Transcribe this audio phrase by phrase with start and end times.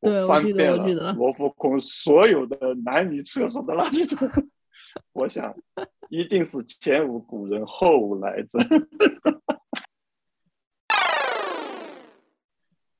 [0.00, 4.28] 对，我记得，我记得罗浮宫所有的男女厕所的垃圾桶，
[5.12, 5.54] 我想
[6.10, 8.58] 一定是前无古人后无来者。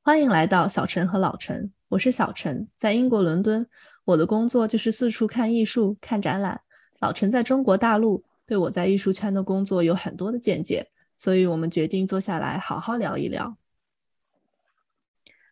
[0.03, 3.67] 欢迎来到小陈和老陈，我是小陈，在英国伦敦，
[4.05, 6.61] 我的工作就是四处看艺术、看展览。
[7.01, 13.57] 老陈在中国大陆，对我在艺术圈的工作有很多的见解，所以我们决定坐下来好好聊一聊。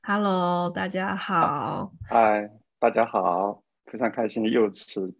[0.06, 1.90] Hello，大家好。
[2.06, 5.14] 嗨，大家好，非常开心又次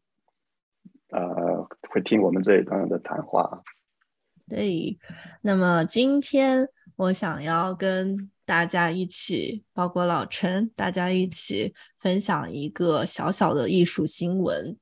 [1.09, 3.62] 呃会听我们这一段的谈话。
[4.47, 4.98] 对，
[5.41, 14.77] 那么今天我想要跟大家一起，包括老陈，大家一起分享一个小小的艺术新闻。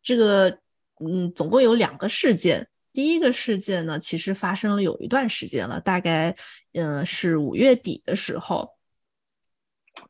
[0.00, 0.60] 这个
[1.04, 2.68] 嗯，总共有两个事件。
[2.92, 6.32] 第一个事件呢，其实发生了有一段时间了，大概
[6.74, 8.71] 嗯是五月底的时候。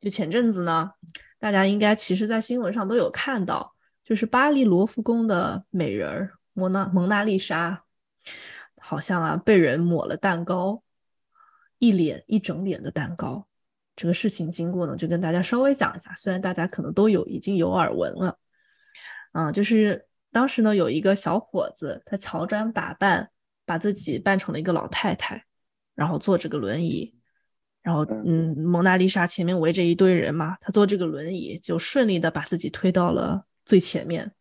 [0.00, 0.90] 就前阵子呢，
[1.38, 7.84] 大家应该其实，在新闻上都有看到，就是巴黎罗浮宫的美人儿蒙娜蒙娜丽莎，
[8.80, 10.82] 好像啊被人抹了蛋糕，
[11.78, 13.46] 一脸一整脸的蛋糕。
[13.94, 18.38] 这个事情经过呢，就跟大家稍微讲一下，虽然大家可能都有已经有耳闻了，
[19.32, 23.30] 嗯，就是当时呢有一个小伙子，他乔装打扮，
[23.64, 25.44] 把自己扮成了一个老太太，
[25.94, 27.14] 然后坐这个轮椅。
[27.82, 34.32] 然后，嗯，蒙娜丽莎前面围着一堆人嘛，他坐这个轮椅就顺利的把自己推到了最前面。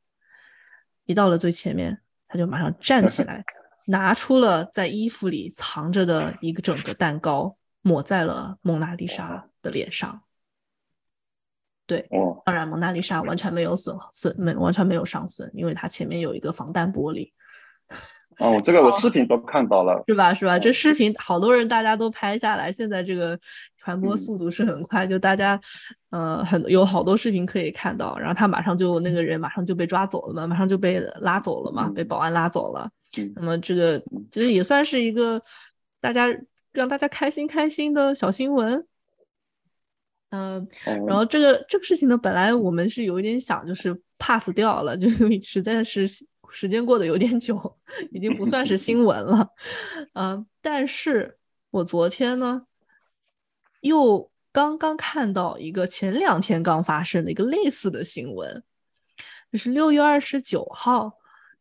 [1.06, 3.44] 一到了最前面，他就马上站起来，
[3.88, 10.22] 拿出了在衣服里藏着的一个整个蛋糕，抹在了蒙娜丽莎的脸上。
[11.88, 12.08] 对，
[12.45, 17.34] 当然蒙娜丽莎完全没有损损，没完全没有伤损，因为它前面有一个防弹玻璃。
[18.42, 20.34] 哦，这个我视频都看到了，是吧？
[20.34, 20.58] 是吧？
[20.58, 23.39] 这视频好多人大家都拍下来，现在这个
[23.78, 25.59] 传播速度是很快，就大家，
[26.09, 28.17] 呃，很有好多视频可以看到。
[28.17, 32.89] 然后他马上就那个人马上就被抓走了嘛，马上就被拉走了嘛，被保安拉走了。
[33.36, 34.00] 那么这个
[34.31, 35.40] 其实也算是一个
[36.00, 36.28] 大家
[36.72, 38.84] 让大家开心开心的小新闻。
[40.31, 40.68] 嗯，
[41.06, 46.08] 然后这个这个事情呢，本来我们是有一点想就是 pass 掉了， 就是实在是。
[46.51, 47.78] 时间过得有点久，
[48.12, 49.50] 已经不算是新闻了，
[50.13, 51.39] 嗯，但是
[51.69, 52.67] 我昨天呢，
[53.79, 58.63] 又刚刚看到一个前两天刚发生的一个类似的新闻，
[59.51, 61.13] 就是六月二十九号，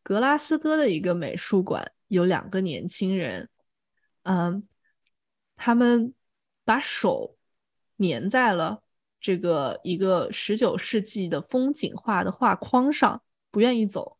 [0.02, 3.48] 格拉斯哥的一个美术馆有两个年轻人，
[4.24, 4.66] 嗯，
[5.56, 6.12] 他们
[6.64, 7.36] 把手
[7.98, 8.82] 粘在了
[9.20, 14.16] 这个一个十九世纪的风景画的画框上，不愿意走。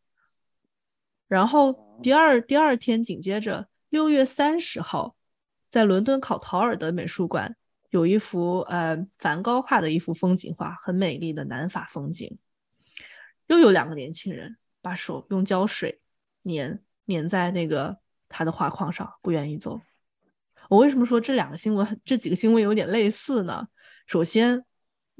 [1.31, 5.15] 然后第二第二天紧接着六月三十号，
[5.71, 7.55] 在伦敦考陶尔的美术馆
[7.89, 12.37] 有一幅呃梵高画的一幅风景画，很美丽的南法风景。
[13.47, 16.01] 又有两个年轻人把手用胶水
[16.43, 16.77] 粘
[17.07, 19.79] 粘在那个他的画框上，不愿意走。
[20.67, 23.69] 我为什么说这两个新闻这几个新闻有点类似呢？
[24.05, 24.65] 首先，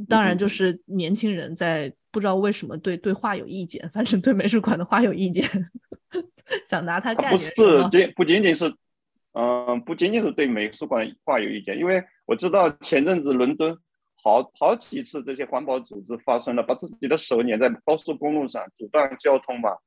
[0.07, 5.43] 当然就是年轻人在不知道为什么对对画有意见，反正对美术馆的画有意见。
[6.65, 7.53] 想拿它干不是
[7.89, 8.73] 仅不仅仅是，
[9.33, 13.77] 嗯，不仅仅是对美术馆画有意见，因为我知道前阵子伦敦
[14.21, 19.77] 好好几次这些环保组织发生了把自己的手粘在高速公路上阻断交通嘛，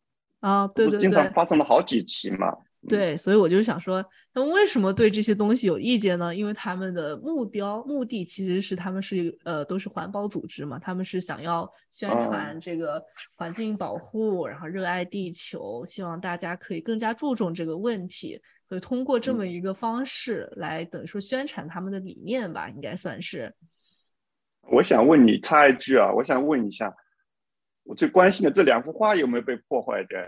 [0.41, 2.57] 啊，对对对，经常发生了好几起嘛。
[2.89, 6.35] 对，所以我就想说，他们为什么对这些东西有意见呢？
[6.35, 13.03] 因为他们的目标目的其实是他们是呃都是环保组织嘛，他们是想要宣传这个
[13.37, 23.55] 环境保护，然后热爱地球，希望大家可以更加注重这个问题，会通过这么一个方式来等于说宣传他们的理念吧，应该算是。
[24.71, 26.95] 我想问你插一句啊，我想问一下，
[27.83, 30.27] 我最关心的这两幅画有没有被破坏掉呀？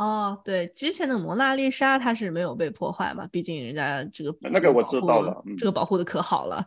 [0.00, 6.66] 哦，对，之前的蒙娜丽莎它是没有被破坏嘛，毕竟人家这个那个我知道了，这个保护的可好了，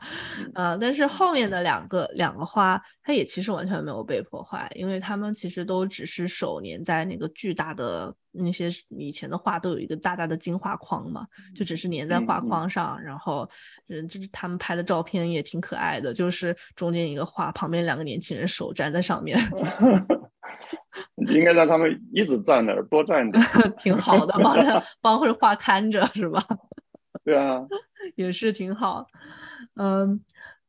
[0.53, 11.25] 呃，但是后面的两个两个花，它也其实完全没有被破坏，因为他们其实都只是手粘在那个巨大的那些以前的画都有一个大大的金画框嘛，
[11.55, 13.49] 就只是粘在画框上，然后
[13.89, 19.35] 嗯，就是他们拍的照片也挺可爱的，就是中间一个画，旁边两个年轻人手粘在上面。
[21.27, 23.43] 应该让他们一直站那儿，多站点，
[23.77, 26.43] 挺好的，帮着 帮会画看着是吧？
[27.23, 27.65] 对啊，
[28.15, 29.05] 也是挺好。
[29.75, 30.19] 嗯，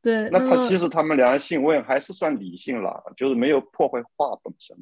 [0.01, 0.29] 对。
[0.29, 4.75] 那他其实他们俩性问还是算理性了，就是没有破坏画本身。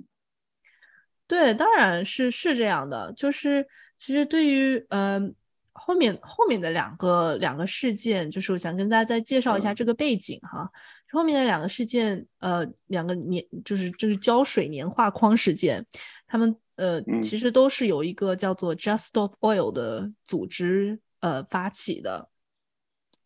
[1.28, 3.12] 对，当然是是这样的。
[3.14, 3.66] 就是
[3.98, 5.34] 其实对于嗯
[5.74, 10.70] 后面后面的两个两个事件，就是我想跟大家再介绍一下这个背景哈。
[11.12, 15.86] 后面的两个事件，呃，两个年就是这个胶水年画框事件，
[16.26, 22.30] 他们呃其实都是有一个叫做 Just Stop Oil 的组织呃发起的。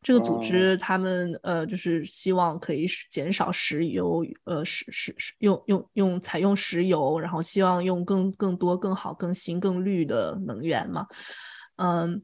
[0.03, 11.05] 这个组织他们呃就是希望可以减少石油呃石石石用用用采用石油，然后希望用更更多更好更新更绿的能源嘛。
[11.77, 12.21] 嗯，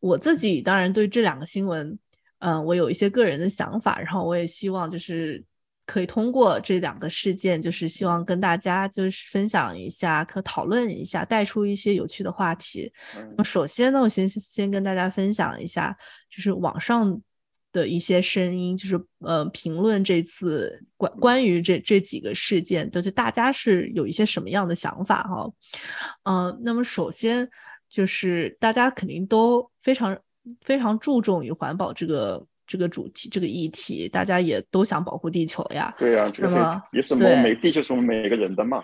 [0.00, 1.98] 我自己当然对这两个新闻。
[2.38, 5.42] 嗯，我有一些个人的想法，然后我也希望就是
[5.86, 12.92] 可以通过这两个事件，就是希望跟大家就是分享一下，可讨论一下，带出一些有趣的话题。
[13.14, 15.96] 那么首先呢，我先先跟大家分享一下，
[16.28, 17.18] 就是网上
[17.72, 25.50] 的一些声音，就是呃评论这次关关于这这几个事件，就是大家是有一些什么样的想法哈？
[26.24, 27.48] 嗯，那么首先
[27.88, 30.16] 就是大家肯定都非常。
[30.60, 35.92] 非常注重于环保这个这个主题这个议题，大家也都想保护地球呀。
[35.98, 38.80] 对呀，这个也是我们每地球是我们每个人的嘛。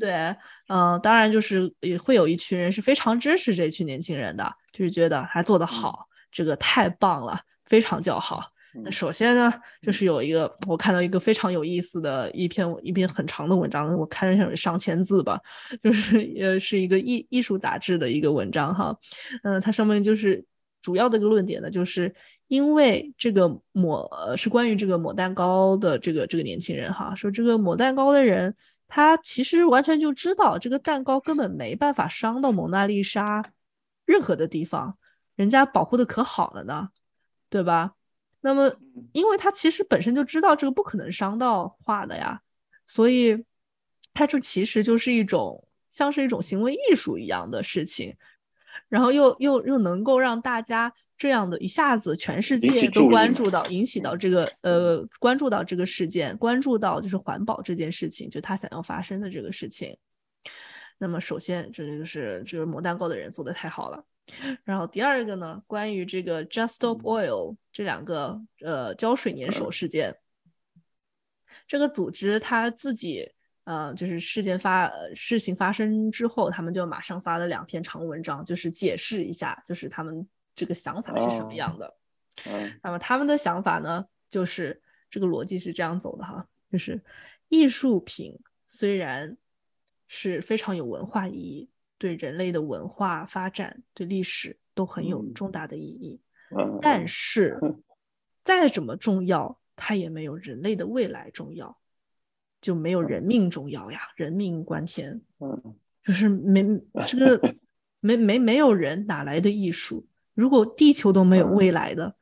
[0.00, 0.34] 对，
[0.66, 8.50] 嗯，当然就是也会有一群人是非常支持这群年轻人的，就是觉得他做得好，这个太棒了，非常叫好。
[8.82, 15.40] 那首先呢，就是有一个我看到一个非常有意思的一篇一篇很长的文章，我看上有上千字吧，
[15.82, 18.98] 就是呃是一个艺艺术杂志的一个文章哈，
[19.42, 20.44] 嗯，它上面就是。
[20.84, 22.14] 主要的一个论点呢，就是
[22.46, 28.54] 因为这个抹呃是关于这个抹蛋糕的这个这个年轻人哈，说这个抹蛋糕的人，
[28.86, 33.42] 他其实完全就知道这个蛋糕根本没办法伤到蒙娜丽莎
[34.04, 34.98] 任何的地方，
[35.36, 36.90] 人家保护的可好了呢，
[37.48, 37.92] 对吧？
[38.44, 38.70] 那么
[39.12, 42.38] 因为他其实本身就知道这个不可能伤到画的呀，
[42.84, 43.42] 所以
[44.12, 48.14] 他就其实就是一种像是一种行为艺术一样的事情。
[48.90, 59.96] 然后又又又能够让大家这样的一下子全世界都关注到，引起到这个呃关注到这个事件，关注到就是环保这件事情，就他想要发生的这个事情。
[60.98, 64.04] 那么首先这就是这个磨蛋糕的人做的太好了。
[64.64, 70.16] 然后第二个呢，关于这个 Just Stop Oil 这两个呃胶水粘手事件，
[71.66, 73.32] 这个组织他自己。
[73.66, 81.96] 呃，就是事件发事情发生之后，他们就马上发了两篇长文章，就是解释一下，就是他们这个想法是什么样的。
[82.44, 87.02] 嗯，那么他们的想法呢，就是这个逻辑是这样走的哈，就是
[87.48, 89.34] 艺术品虽然
[90.08, 91.70] 是非常有文化意义，
[92.04, 96.20] 对人类的文化发展、对历史都很有重大的意义，
[96.82, 97.58] 但是
[98.44, 101.78] 再怎么重要，它也没有人类的未来重要。
[102.60, 105.22] 就没有人命重要呀，人命关天。
[105.38, 106.62] 嗯，就是没
[107.06, 107.54] 这个
[108.00, 110.06] 没没没有人哪来的艺术？
[110.34, 112.16] 如果地球都没有未来的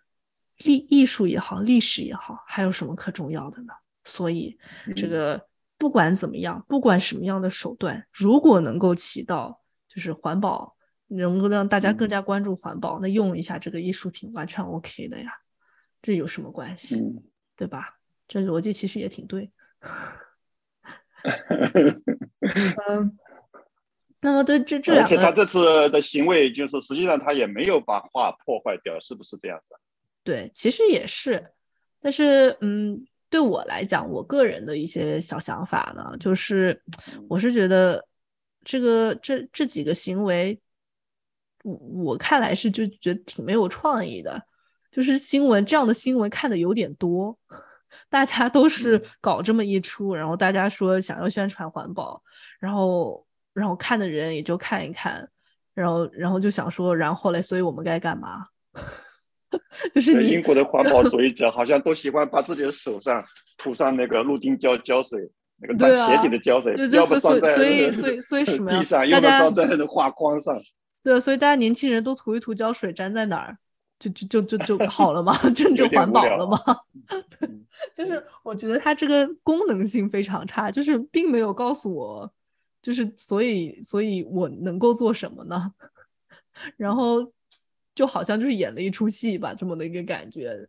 [0.59, 3.73] 历艺术也好，历史也好，还有什么可重要的呢？
[4.05, 4.57] 所以
[4.95, 5.45] 这个
[5.77, 9.62] 不管怎么样，不管什么样的手段，如果能够起到
[9.93, 10.77] 就是环保，
[11.09, 15.31] 能够让大家更加关注环保，那用一下这个艺术品完全 OK 的呀。
[16.01, 17.01] 这有什么关系？
[17.57, 17.99] 对吧？
[18.27, 19.51] 这逻辑其实也挺对。
[22.89, 23.19] 嗯，
[24.21, 29.75] 那么对这这两个，而且他这次的行为就是实际上他也没有把画破坏掉，是不是这样子？
[30.25, 31.53] 对，其实也是，
[32.01, 36.83] 但是嗯，对我来讲，我个人的一些小想法呢，就是
[37.29, 38.05] 我是觉得
[38.65, 40.61] 这个这这几个行为，
[41.65, 44.43] 我我看来是就觉得挺没有创意的，
[44.91, 47.39] 就是新闻这样的新闻看的有点多。
[48.09, 52.23] 大家都是搞这么一出，然后大家说想要宣传环保，
[52.59, 55.29] 然后然后看的人也就看一看，
[55.75, 58.47] 然后然后就想说，然后嘞，所以我们该干嘛？
[59.95, 63.23] 就是英国的环保主义者好像都喜欢把自己的手上
[63.59, 65.31] 涂上那个氯丁胶胶水，
[65.63, 70.61] 那个装鞋底的胶水，要不装在所以所以 所以什么 地上，要不装在画框上。
[71.03, 73.57] 对，所以大家年轻人都涂一涂胶水，粘在哪儿？
[73.99, 76.59] 就就就就就 好了嘛，这就环保了嘛？
[77.39, 77.49] 对，
[77.95, 82.33] 就是我觉得它这个功能性非常差，就是并没有告诉我，
[82.83, 85.73] 就是所以所以我能够做什么呢？
[86.77, 87.33] 然后
[87.95, 90.69] 就好像就是演了一出戏吧，这么的一个感觉。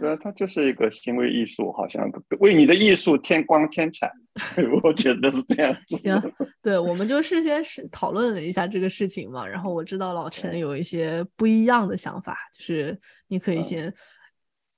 [0.00, 2.10] 对，它就是一个行为艺术，好像
[2.40, 4.10] 为你的艺术添光添彩，
[4.82, 5.96] 我觉得是这样子。
[5.96, 6.20] 行，
[6.62, 12.98] 对，我们就事先是讨论了一下这个事情嘛，然后我知道老陈有一些不一样的想法，就是
[13.28, 13.94] 你可以先，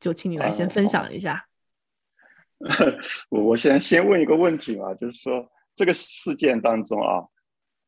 [0.01, 1.47] 就请你来先分享一下。
[3.31, 7.23] 我我先先问一个问题嘛，就是说这个事件当中啊，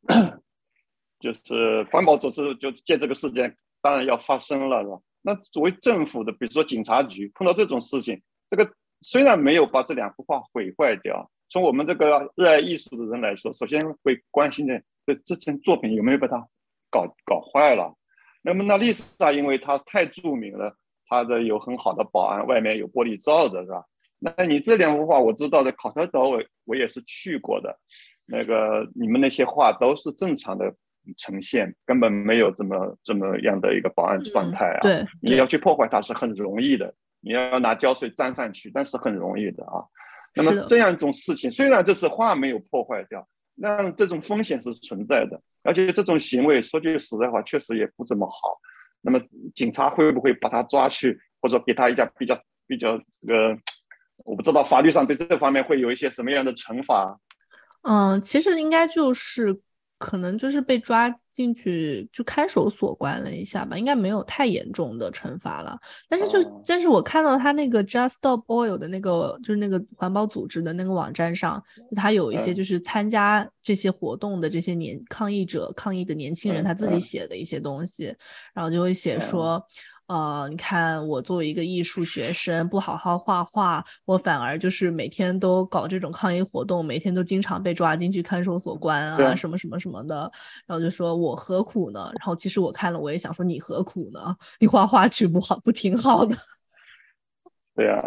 [1.19, 4.99] 就是环保组织就借这个事件，当然要发生了，是吧？
[5.23, 8.71] 那作为政府的，比如说警察局，碰到这种事情，这个
[9.01, 16.37] 虽然没有把这两幅画毁坏掉，从我们这个热爱艺术的人来说，首先会关心的，这这件作品有没有把它
[16.91, 17.95] 搞搞坏了？
[18.43, 20.77] 那么那丽莎，因为她太著名了，
[21.09, 23.85] 她的有很好的保安，外面有玻璃罩的，是吧？
[24.19, 27.79] 那你这两幅画我知道的，考特岛我我也是去过的，
[28.25, 30.75] 那个你们那些画都是正常的。
[31.17, 34.81] 呈现根本没有这么这么样的一个保安状态啊！
[34.83, 39.87] 对，你要去破坏它是很容易的，你要拿胶水粘上去，但是很容易的啊。
[40.37, 48.57] 那么这样一种事情，虽然这次画没有破坏掉，那这种风险是存在的，而且这种行为说句实在话，确实也不怎么好。
[49.01, 49.19] 那么
[49.55, 53.59] 警察会不会把他抓去，或者给他一家比较比较这个？
[54.25, 57.19] 我不知道法律上对这方面会有一些什么样的惩罚？
[57.83, 59.61] 嗯，其实应该就是。
[59.99, 65.79] 可能就是被抓进去，就看守所关了一下吧，应该没有太严重的惩罚了。
[66.09, 71.63] 但是就，但是我看到他那个 Just Stop Oil 的那个，就是那个环保组织的那个网站上，
[71.95, 78.15] 他有一些就是参加这些活动的这些年抗议者、抗议的年轻人，他自己写的一些东西，
[78.55, 79.63] 然后就会写说。
[80.09, 90.31] 呃，你看我作为一个艺术学生，不好好画画，我反而就是每天都搞这种抗议活动，每天都经常被抓进去看守所关啊，什么什么什么的。
[90.65, 92.09] 然后就说我何苦呢？
[92.21, 94.37] 然后其实我看了，我也想说你何苦呢？
[94.61, 96.37] 你画画去不好，不挺好的？
[97.75, 98.01] 对啊，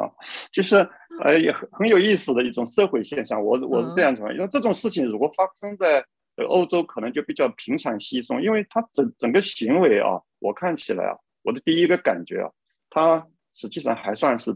[0.54, 0.78] 就是
[1.24, 3.44] 呃，也很很有意思的一种社会现象。
[3.44, 6.02] 我我是这样讲，因为这种事情如果发生在
[6.48, 11.14] 欧洲，可能就比较平常稀松，因为他整整个行为啊，我看起来啊。
[11.44, 12.52] 我的第一个感觉啊，
[12.90, 14.56] 他实际上还算是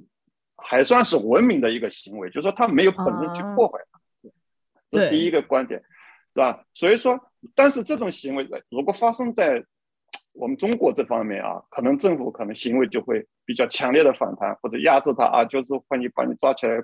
[0.55, 3.99] 还算是文明的一个行为，就是说他没有本身去破坏它，
[4.91, 5.79] 这是第一个观点，
[6.33, 6.63] 是吧？
[6.73, 7.19] 所以说，
[7.55, 9.63] 但是这种行为如果发生在
[10.33, 16.81] 我们中国这方面啊，可能政府可能行为就会比较强烈的反弹或者压制他啊，就是把你把你抓起来，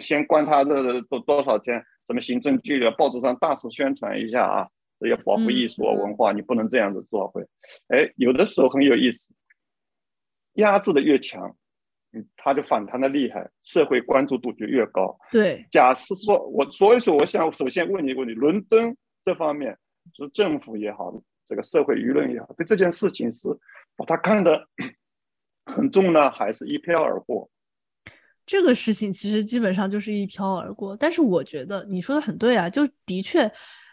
[0.00, 4.68] 先关他的多多少天，什么行政拘留，报纸上大肆宣传一下啊，
[5.00, 7.42] 要保护艺术文化，你不能这样子做会，
[7.88, 9.32] 哎，有的时候很有意思。
[10.54, 11.56] 压制的越强，
[12.12, 15.16] 嗯，它就反弹的厉害，社会关注度就越高。
[15.30, 19.76] 对，假设说，我所以说，我想首先问你一个问题：伦敦这方面，
[20.12, 21.12] 就是政府也好，
[21.46, 23.48] 这个社会舆论也好，对这件事情是
[23.96, 24.66] 把它看得
[25.66, 27.48] 很重呢，还是一飘而过？
[28.44, 30.96] 这个事情其实基本上就是一飘而过。
[30.96, 33.50] 但是我觉得你说的很对啊，就的确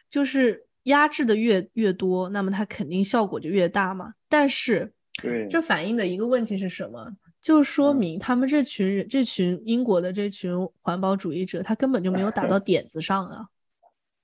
[0.09, 4.13] 就是压制的越越多，那么它肯定效果就越大嘛。
[4.27, 4.91] 但是。
[5.21, 7.11] 对，这反映的一个问题是什么？
[7.39, 13.47] 就说明他们这群人，这群英国的这群环保主义者，他根本就没有打到 点子上啊。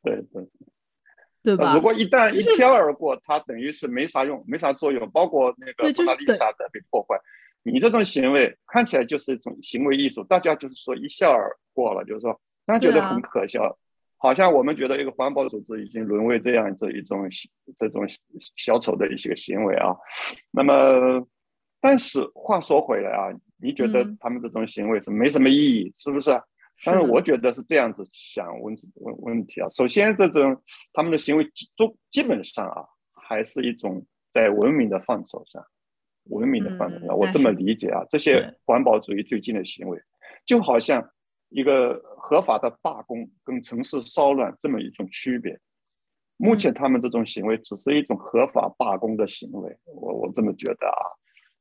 [0.01, 0.45] 对对
[1.41, 1.73] 对吧？
[1.75, 5.09] 如果一旦一飘而过，它等于是没啥用，没啥作用。
[5.11, 7.17] 包括那个蒙娜丽莎的被破坏，
[7.63, 13.77] 你这种行为看起来就是一种行为艺术，大家就是说一笑而过了，就是说大家觉得很可笑。
[14.23, 17.27] 好像我们觉得一个环保组织已经沦为这样子一种
[17.75, 18.01] 这种
[18.55, 19.93] 小丑的一些个行为啊。
[20.49, 21.27] 那么，
[21.81, 23.27] 但是话说回来啊，
[23.57, 26.31] 你觉得他们这种行为是没什么意义，是不是？
[26.85, 29.67] 但是我觉得是这样子想问问问题啊。
[29.71, 30.55] 首先，这种
[30.93, 31.67] 他们的行为基
[32.09, 34.01] 基本上啊，还是一种
[34.31, 35.61] 在文明的范畴上，
[36.29, 38.05] 文明的范畴上，我这么理解啊。
[38.07, 40.01] 这些环保主义最近的行为，
[40.45, 41.05] 就好像。
[41.53, 45.57] 一个合法的罢工跟城市骚乱这么一种区别，
[46.37, 51.03] 目前他们这种行为只是一种合法罢工的行为，我我这么觉得啊，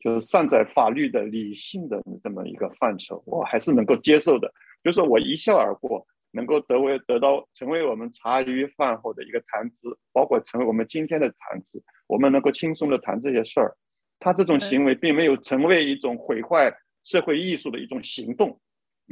[0.00, 4.50] 就是站在法律的理性的这么一个范畴，我还是能够接受的。
[4.82, 13.76] 就是我一笑而过，能够得为得到成为我们茶余饭后的一个谈资，包括成为我们今天的谈资，我们能够轻松的谈这些事儿。
[14.18, 16.72] 他这种行为并没有成为一种毁坏
[17.04, 18.58] 社会艺术的一种行动。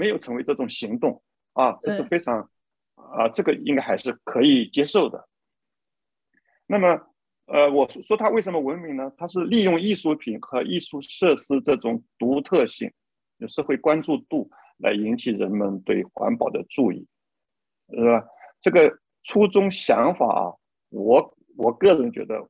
[0.01, 2.41] 没有成为这种行动啊，这是非常
[2.95, 5.29] 啊，这个应该还是可以接受的。
[6.67, 6.89] 那么，
[7.45, 9.13] 呃，我说它为什么文明呢？
[9.19, 12.91] 它是利用艺术品和艺术设施这种独特性、
[13.37, 17.07] 有社会关注度来引起人们对环保的注意，
[17.91, 18.25] 是吧？
[18.63, 20.57] 这个初衷想法啊，
[20.89, 22.43] 我我个人觉得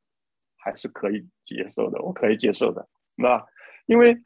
[0.57, 3.45] 还是可以接受的，我可以接受的，是吧？
[3.87, 4.16] 因为。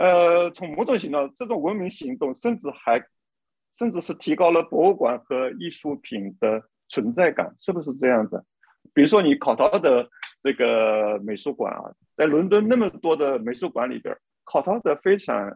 [0.00, 2.98] 呃，从某种行动，这种文明行动，甚至还，
[3.76, 8.42] 甚至是提高了博物馆和艺术品的存在感，是不是这样子？
[8.94, 10.08] 比如说，你考陶的
[10.40, 11.84] 这个美术馆啊，
[12.16, 15.54] 在伦敦那么多的美术馆里边，考陶的非常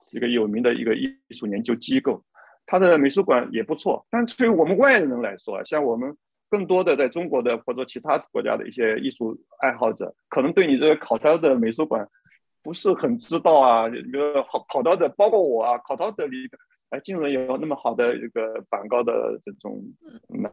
[0.00, 2.20] 是一个有名的一个艺术研究机构，
[2.66, 4.04] 他的美术馆也不错。
[4.10, 6.12] 但对于我们外人来说，像我们
[6.50, 12.04] 更多的在中国的或者其他国家的一些艺术爱好者，可能对你这个考陶的美术馆
[12.66, 13.88] 不是很知道啊。
[13.88, 16.36] 比如考考到的，包括我啊，考到的里，
[16.90, 19.12] 哎，竟然有那么好的一个梵高的
[19.44, 19.80] 这种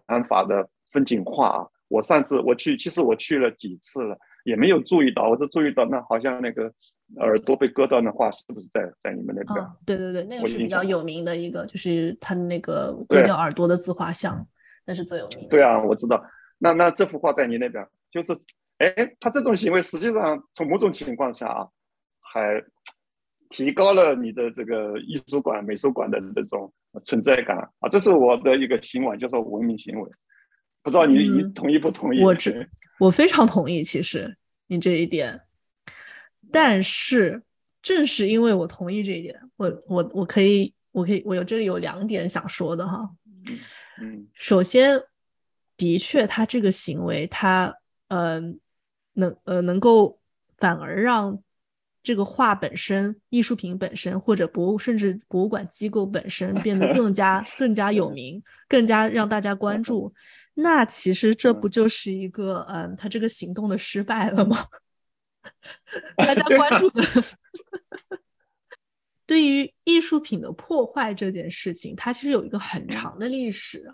[0.08, 1.68] 南法的风景画啊！
[1.88, 4.16] 我上次我去，其实我去了几次了，
[4.46, 6.72] 也没有注意到，我就注意到那好像那个
[7.18, 9.68] 耳朵被割断的画，是不是在在你们那边？
[9.86, 14.46] 对对对，那个是比较有名的一个，就是他那个割掉耳朵的自画像。
[14.86, 15.48] 那是最有名的。
[15.48, 16.22] 对啊，我知道。
[16.58, 18.34] 那那这幅画在你那边，就是，
[18.80, 21.66] 哎，他这种行为实际上从某种情况下啊，
[22.34, 22.64] 还
[23.48, 26.74] 提高了你的这个艺术馆、美术馆的这种
[27.04, 27.88] 存在感啊。
[27.88, 30.10] 这是我的一个行为，就是文明行为。
[30.82, 32.24] 不知道你你同意不同意？
[32.24, 32.68] 我这
[33.00, 34.36] 我非常同意，其实
[34.66, 35.42] 你这一点。
[36.52, 37.44] 但是
[37.84, 43.08] 正是因为我同意这一点，我我我可以我可以我有这里有两点想说的哈。
[44.02, 45.00] 嗯，首先，
[45.78, 47.76] 的确，他这个行为，他
[48.08, 48.42] 呃，
[49.14, 50.20] 能呃能够
[50.58, 51.42] 反而让
[52.04, 60.14] 这个画本身、艺术品本身，或者博物甚至博物馆机构本身变得更加 更加有名，更加让大家关注。
[60.56, 64.58] 那其实这不就是一个嗯，他这个行动的失败了吗？
[66.18, 67.02] 大家关注的。
[69.26, 73.90] 对于艺术品的破坏这件事情，它其实有一个很长的历史，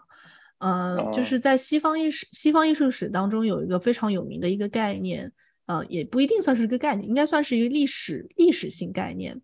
[0.58, 5.32] 嗯，就是在西方艺术西方艺术史当中有一个非常有名的一个概念，
[5.70, 9.40] 呃，也不一定算是一个概念，应该算是一个历史历史性概念，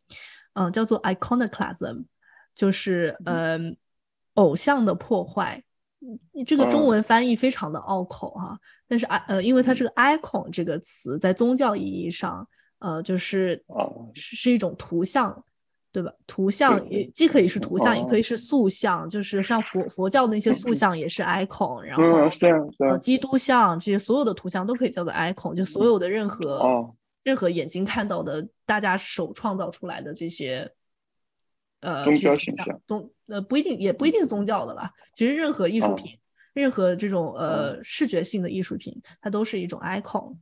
[0.53, 2.05] 嗯，叫做 iconoclasm，
[2.55, 3.77] 就是嗯，
[4.33, 5.63] 偶像的破坏。
[6.47, 12.47] 这个中文翻译非常的拗口哈，但是 i 呃，因为它这个 icon 这个词在宗教意义上，
[12.79, 13.63] 呃，就是
[14.15, 15.45] 是是一种图像。
[15.95, 16.11] 对吧？
[16.27, 22.03] 图像也既可以是图像，也可以是塑像，就是像佛佛教的那些塑像也是 icon，然后
[22.89, 30.69] 呃，基督像这些所有的图像都可以叫做 icon，就所有的任何任何眼睛看到的，大家手创造出来的这些
[31.79, 34.91] 呃宗教形象，宗呃不一定也不一定是宗教的吧？
[35.13, 36.19] 其实任何艺术品，
[36.51, 40.35] 任何这种呃视觉性的艺术品，它都是一种 icon。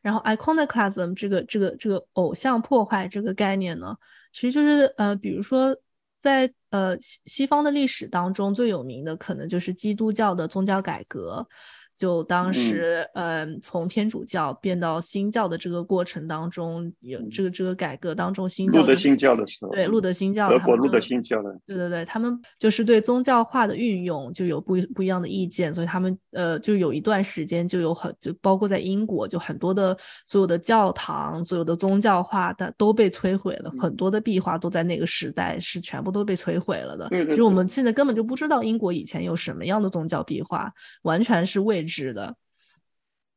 [0.00, 3.96] 然后，iconoclasm 这个这个这个偶像破坏这个概念呢，
[4.32, 5.76] 其实就是呃，比如说
[6.20, 11.46] 在呃西西方的历史当中最有名的，可能就是基督教的宗教改革。
[11.96, 37.08] 就当时，嗯，从天主教变到新教的这个过程当中，有这个这个改革当中，新教路德新教的时候，对路德新教，德国路德新教的，对对对，他们就是对宗教化的运用就有不不一样的意见，所以他们呃，就有一段时间就有很就包括在英国，就很多的所有的教堂，所有的宗教化的都被摧毁了，很多的壁画都在那个时代是全部都被摧毁了的。
[37.28, 41.88] 其实我们现在根本就不知道英国以前有什么样的宗教壁画，完全是未。
[41.88, 42.34] 是的，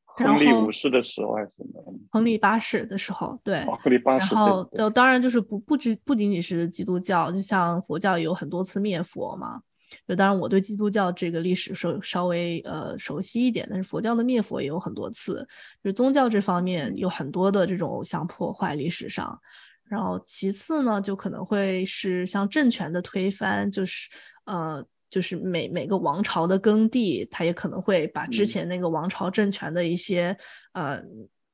[0.05, 1.99] 亨利五世的时候还是什么？
[2.12, 4.34] 亨利八世的时候，对，亨利八世。
[4.34, 9.62] 然后就当然就是不不只不仅仅是基督教，就像佛教有很多次灭佛嘛。
[10.08, 15.47] 就当然我对基督教这个历史稍稍微呃熟悉一点，但是佛教的灭佛也有很多次。
[15.84, 19.39] 就宗教这方面有很多的这种偶像破坏历史上，
[19.84, 24.10] 然后其次呢，就可能会是像政权的推翻，就是
[24.45, 24.86] 呃。
[25.15, 30.38] 就是每每个王朝的耕地，他也可能会把之前那个王朝政权的一些
[30.73, 31.01] 呃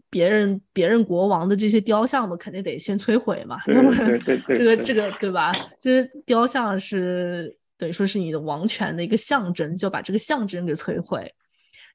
[0.09, 3.63] 别人别人国王的这些雕像嘛，肯定得先摧毁嘛。
[3.67, 5.51] 对对对 对，这个这个对吧？
[5.79, 11.31] 就是雕像是等于说是你的王权的一个象征，就把这个象征给摧毁。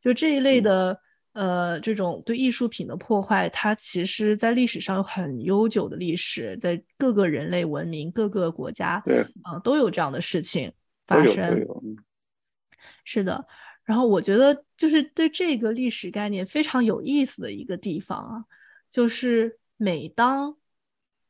[0.00, 0.96] 就这一类的
[1.32, 10.72] 呃这种对艺术品的破坏，它其实在历史上有很悠久的历史，在各个人类文明、各个国家，对啊都有这样的事情。
[11.06, 11.66] 发生
[13.04, 13.46] 是的，
[13.84, 18.44] 然后我觉得就是对这个历史概念非常有意思的一个地方啊，
[18.90, 20.56] 就是每当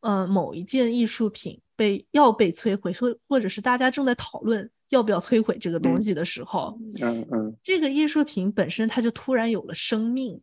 [0.01, 10.41] 呃某一件艺术品被要被摧毁，说或者是大家正在讨论要不要摧毁这个东西的时候，嗯嗯，这个艺术品本身它就突然有了生命。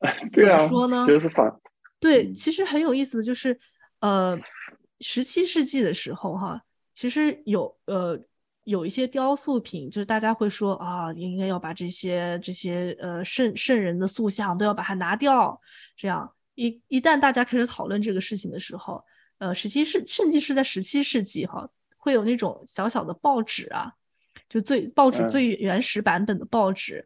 [0.32, 1.54] 对啊，说呢，就是反
[2.00, 3.60] 对，其实很有意思的就是，
[4.00, 4.36] 呃，
[5.00, 6.62] 十七世纪的时候哈。
[7.02, 8.16] 其实有呃
[8.62, 15.60] 有一些雕塑品，就是大家会说啊，应该要把这些这些呃圣圣人的塑像都要把它拿掉。
[15.96, 19.04] 这样一一旦大家开始讨论这个事情的时候，
[19.38, 23.92] 呃，十七世甚至是在十七世纪哈，会有那种小小的报纸啊，
[24.48, 27.04] 就最报纸最原始版本的报纸，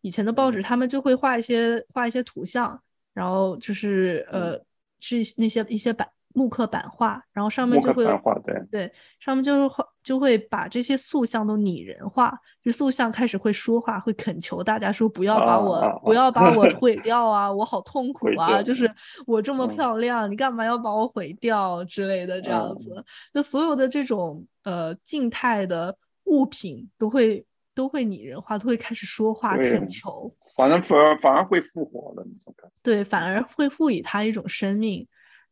[0.00, 4.58] 以前的报纸他们就会画一些画一些图像，然后就是呃
[4.98, 6.08] 是那些一些版。
[6.36, 8.04] 木刻版画，然后上面就会
[8.44, 8.62] 对。
[8.70, 18.86] 对，上面就是画，就会把这些塑像都拟人化，就塑像开始会说话，会恳求大家说不要把我不要把我 毁掉啊，我好痛苦啊，就是。
[19.26, 27.44] 我这么漂亮，你干嘛要把我毁掉之类的这样子，就所有的这种呃静态的物品都会
[27.74, 35.06] 都会拟人化，都会开始说话恳求，反正反而反而会复活的那种感觉，对，反而会赋予它一种生命，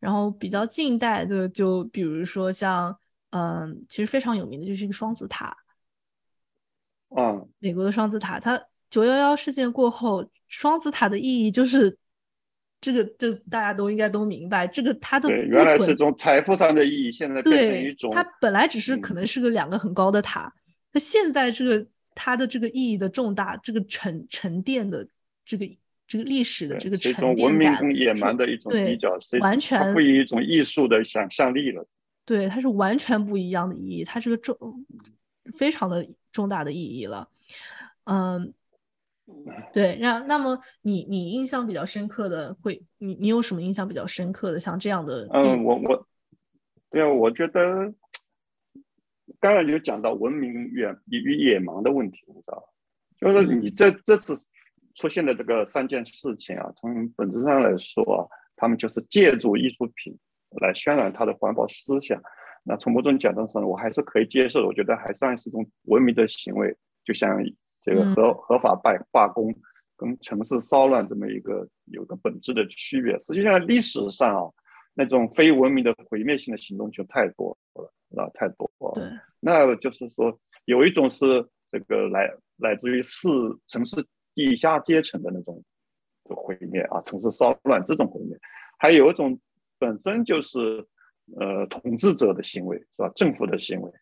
[0.05, 2.95] 然后比较近代的就比如说像。
[3.37, 5.57] 嗯，其实非常有名的就是一个双子塔，
[7.17, 8.39] 嗯，美国的双子塔。
[8.39, 8.57] 它
[8.89, 11.99] 九幺幺事件过后，双子塔的意义就是
[12.81, 18.15] 这个，这大家都应该都明白，这个它的原来是一种财富上的意义，现在变成一种。
[18.15, 20.55] 它本来只是可能是个两个很高的塔，
[20.93, 25.05] 那现在这个它的这个意义的重大，这个沉沉淀的
[25.45, 25.69] 这个
[26.07, 31.87] 这个历史的这个沉淀感，文明跟野蛮的一种比较，完全赋予一种艺术的想象力了。
[32.25, 34.57] 对，它是完全不一样的意义，它是个重，
[35.57, 37.29] 非常的重大的意义了。
[38.05, 38.53] 嗯，
[39.73, 45.29] 对，那那么你你印象比较深刻的会，你你有什么印象比较深刻的像这样的？
[45.33, 46.07] 嗯，我我，
[46.91, 47.93] 对啊，我觉得
[49.41, 52.63] 刚才就讲到文明远与野蛮的问题，你知道吧？
[53.21, 54.35] 就是你这这次
[54.95, 58.27] 出现的这个三件事情啊，从本质上来说啊，
[58.57, 60.17] 他们就是借助艺术品。
[60.61, 62.17] 来渲染他的环保思想，
[62.63, 64.65] 那从某种角度上，我还是可以接受。
[64.65, 66.73] 我觉得还算是一种文明的行为，
[67.05, 67.37] 就像
[67.83, 69.53] 这个合合法罢罢工
[69.97, 73.19] 跟城市骚乱这么一个有个本质的区别。
[73.19, 74.49] 实际上，历史上啊，
[74.95, 78.93] 那种非文明的毁灭性的行动就太多了，啊，太多了。
[78.95, 79.03] 对，
[79.41, 83.29] 那就是说，有一种是这个来来自于市
[83.67, 83.97] 城市
[84.35, 85.63] 地下阶层的那种
[86.25, 88.39] 毁灭啊，城市骚乱这种毁灭，
[88.79, 89.39] 还有一种。
[89.77, 90.87] 本身就是，
[91.39, 93.09] 呃，统治者的行为是吧？
[93.15, 93.93] 政府的行为，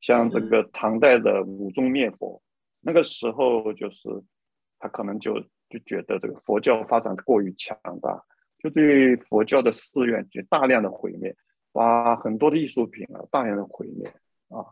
[0.00, 2.40] 像这个唐代的武宗灭佛，
[2.80, 4.08] 那个时候就是
[4.78, 8.24] 他可能就就觉得这个佛教发展过于强大，
[8.60, 11.36] 就对佛教的寺院就大量的毁灭，
[11.72, 14.08] 把很多的艺术品啊大量的毁灭
[14.48, 14.64] 啊。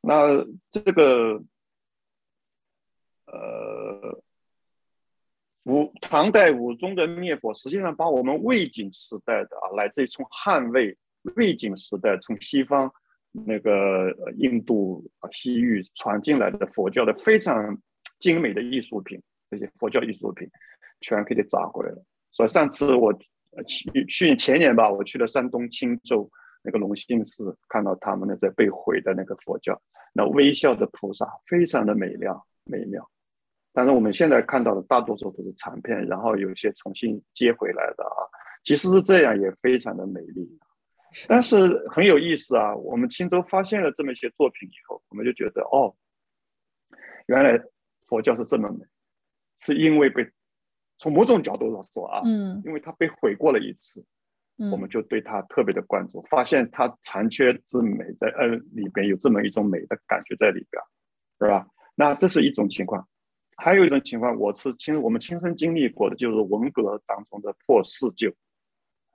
[0.00, 1.42] 那这个，
[3.26, 4.22] 呃。
[5.70, 10.96] 五唐代武宗的灭佛，实际上把我们魏晋时代的啊，来自于从汉魏
[11.36, 12.92] 魏晋时代从西方
[13.30, 17.80] 那个印度啊西域传进来的佛教的非常
[18.18, 20.48] 精美的艺术品，这些佛教艺术品
[21.00, 22.04] 全给它砸回来了。
[22.32, 23.16] 所以上次我
[23.66, 26.28] 去去前年吧，我去了山东青州
[26.64, 29.80] 那个隆兴寺，看到他们那在被毁的那个佛教，
[30.12, 33.08] 那微笑的菩萨非常的美妙美妙。
[33.72, 38.18] 但是我们现在看到的大多数都是残片，然后有些重新接回来的啊，
[38.64, 40.58] 其实是这样，也非常的美丽。
[41.28, 41.56] 但是
[41.88, 45.94] 很有意思啊，我们青州发现了这么一些作品以后，我们就觉得哦，
[47.26, 47.60] 原来
[48.06, 48.84] 佛教是这么美，
[49.58, 50.28] 是因为被
[50.98, 54.04] 从某种角度上说啊，嗯，因为它被毁过了一次，
[54.70, 60.82] 我们就对它特别的关注，发现它残缺之美在呃里边有这么一种美的感觉在里边，
[61.40, 61.66] 是吧？
[61.94, 63.06] 那这是一种情况。
[63.62, 68.32] 还有一种情况，我是亲我们亲身经历过的，就是文革当中的破四旧。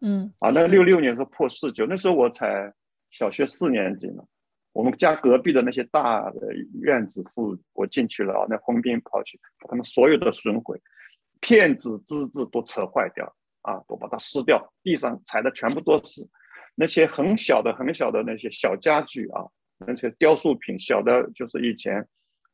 [0.02, 2.72] 嗯，啊，那六六年是破四旧，那时候我才
[3.10, 4.24] 小学四年级呢。
[4.72, 10.80] 我们家隔壁的那些大的院子户，我进去了啊，那红兵跑去把他们所有的损毁，
[11.42, 13.26] 片子、枝子都扯坏掉
[13.64, 16.22] 啊，都把它撕掉，地上踩的全部都是
[16.76, 19.42] 那些很小的、很小的那些小家具啊，
[19.88, 22.08] 那些雕塑品，小的就是以前。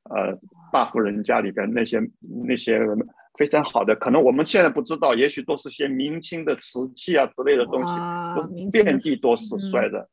[0.09, 0.35] 呃，
[0.73, 2.01] 大户人家里边那些
[2.43, 2.79] 那些
[3.37, 7.95] 非常好的，可能我们现在不知道，也许都是些明清的瓷器啊之类的东西，
[8.35, 10.09] 都遍地都是摔的。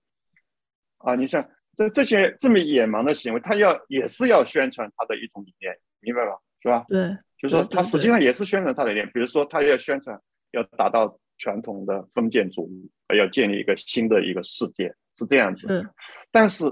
[0.98, 6.32] 啊，你像这这些这么野蛮的行为，他要也是要宣传他的一种理念，明白吧？
[6.62, 6.84] 是吧？
[6.88, 10.20] 对，就是说他实际上也是宣传他的理念，比如说他要宣传
[10.52, 15.90] 要达到传统的封建主义，要建立一个新的一个世界，是这样子。
[16.30, 16.64] 但是。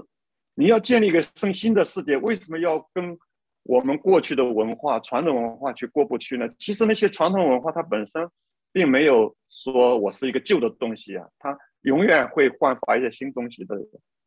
[0.59, 3.15] 你要建立一个新新的世界，为什么要跟
[3.61, 6.49] 我们过去的文化、传统文化去过不去呢？
[6.57, 8.27] 其实那些传统文化它本身
[8.71, 13.77] 并没有说我是一个旧的东西啊，它永远会焕发一些新东西的，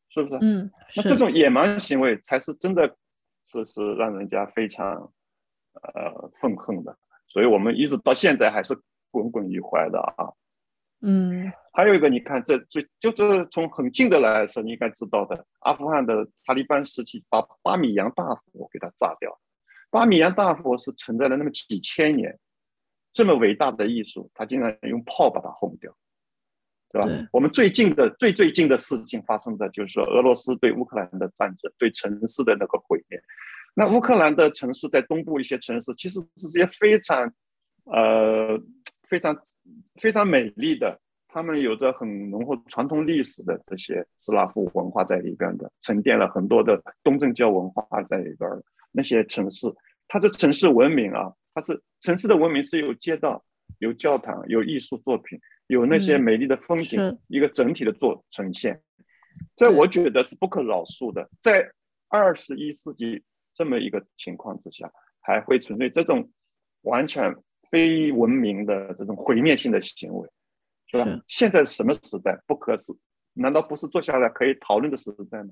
[0.08, 0.38] 是不是？
[0.40, 2.88] 嗯，那这种野蛮行为才是真的，
[3.44, 5.12] 是是让人家非常
[5.82, 8.72] 呃愤恨的，所以我们一直到现在还是
[9.10, 10.30] 耿耿于怀的啊。
[11.02, 19.38] 嗯，还有一个，你看，这最就是从很近的来说，你应该知道的，阿富汗的塔利班时期把巴米扬大佛给它炸掉。
[19.90, 22.38] 巴米扬大佛是存在了那么几千年，
[23.10, 25.94] 这么伟大的艺术，他竟然用炮把它轰掉。
[26.92, 27.06] 对吧？
[27.06, 33.22] 对我们最近的最最近的事情发生的就是说俄罗斯对乌克兰的战争，对城市的那个毁灭。
[33.74, 37.32] 那乌克兰的城市在东部一些城市，其实是些非常
[37.84, 38.60] 呃
[39.08, 39.32] 非常
[40.00, 48.62] 非常美丽的，他们有着很浓厚传统历史的这些斯拉夫文化在里边的，沉淀了很多的东正教文化在里边儿。
[48.92, 49.72] 那些城市，
[50.08, 53.44] 它这城市文明啊，它是城市的文明是有街道、
[53.78, 58.82] 有教堂、有艺术作品、有那些嗯美丽的风景，是一个整体的做呈现。
[59.54, 61.30] 在我觉得是不可饶恕的。
[61.40, 61.70] 在
[62.08, 66.28] 二十一世纪这么一个情况之下，还会存在这种
[66.82, 67.32] 完全
[67.70, 70.28] 非文明的这种毁灭性的行为，
[70.86, 71.04] 是吧？
[71.04, 72.38] 是现在什么时代？
[72.46, 72.96] 不可思，
[73.34, 75.50] 难道不是坐下来可以讨论的时代吗？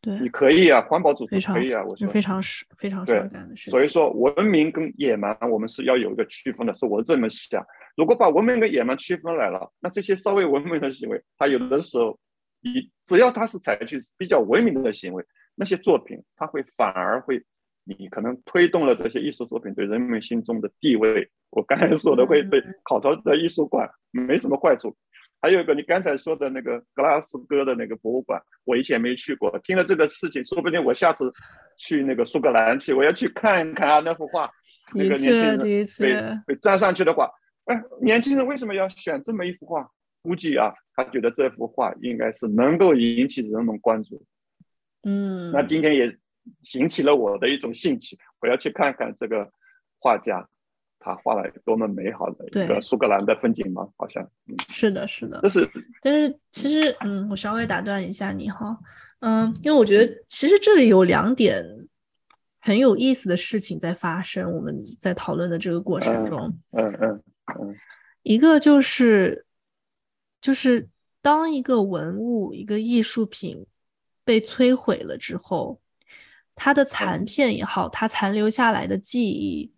[0.00, 3.70] 对你，可以啊，环保组织可以啊，我觉得非常是非常对伤感的事情。
[3.70, 7.64] 所以说，文明跟野蛮，我们是要有一个区分的，是我这么想。
[7.96, 12.18] 如果把文明跟野蛮区分来了，那这些稍微文明的行为，它有的时候，
[12.60, 15.24] 你只要它是采取比较文明的行为，
[15.54, 17.42] 那些作品，它会反而会，
[17.84, 21.28] 你可能推动了这些艺术作品对人们心中的地位。
[21.50, 24.96] 我刚才说的会对嗯考察的艺术馆没什么坏处。
[25.40, 29.56] 还有一个你刚才说的那个格拉斯哥的那个博物馆，我以前没去过。
[29.62, 31.30] 听了这个事情，说不定我下次
[31.76, 34.50] 去那个苏格兰去，我要去看一看啊那幅画。
[34.94, 37.30] 那个年轻人被被站上去的话，
[37.66, 39.86] 哎，年轻人为什么要选这么一幅画？
[40.22, 44.24] 估计啊，他觉得这幅画应该是能够引起人们关注。
[45.02, 46.16] 嗯，那今天也
[46.74, 49.50] 引起了我的一种兴趣，我要去看看这个
[49.98, 50.46] 画家，
[50.98, 55.40] 他画了多么美好的一个苏格兰的风景吗，好像，嗯，是的，是的。
[55.42, 55.48] 就。
[55.48, 55.68] 是
[56.00, 58.78] 但是其实，嗯，我稍微打断一下你哈，
[59.20, 61.64] 嗯，因为我觉得其实这里有两点
[62.60, 67.22] 很有意思的事情在发生，我们在讨论的这个过程嗯中，嗯嗯
[67.60, 67.76] 嗯。
[68.22, 69.44] 一个就是
[70.40, 70.88] 就是
[71.20, 73.66] 当一个文物、一个艺术品
[74.24, 75.78] 被摧毁了之后，
[76.54, 79.72] 它的残嗯片也好，它残留下来的记忆，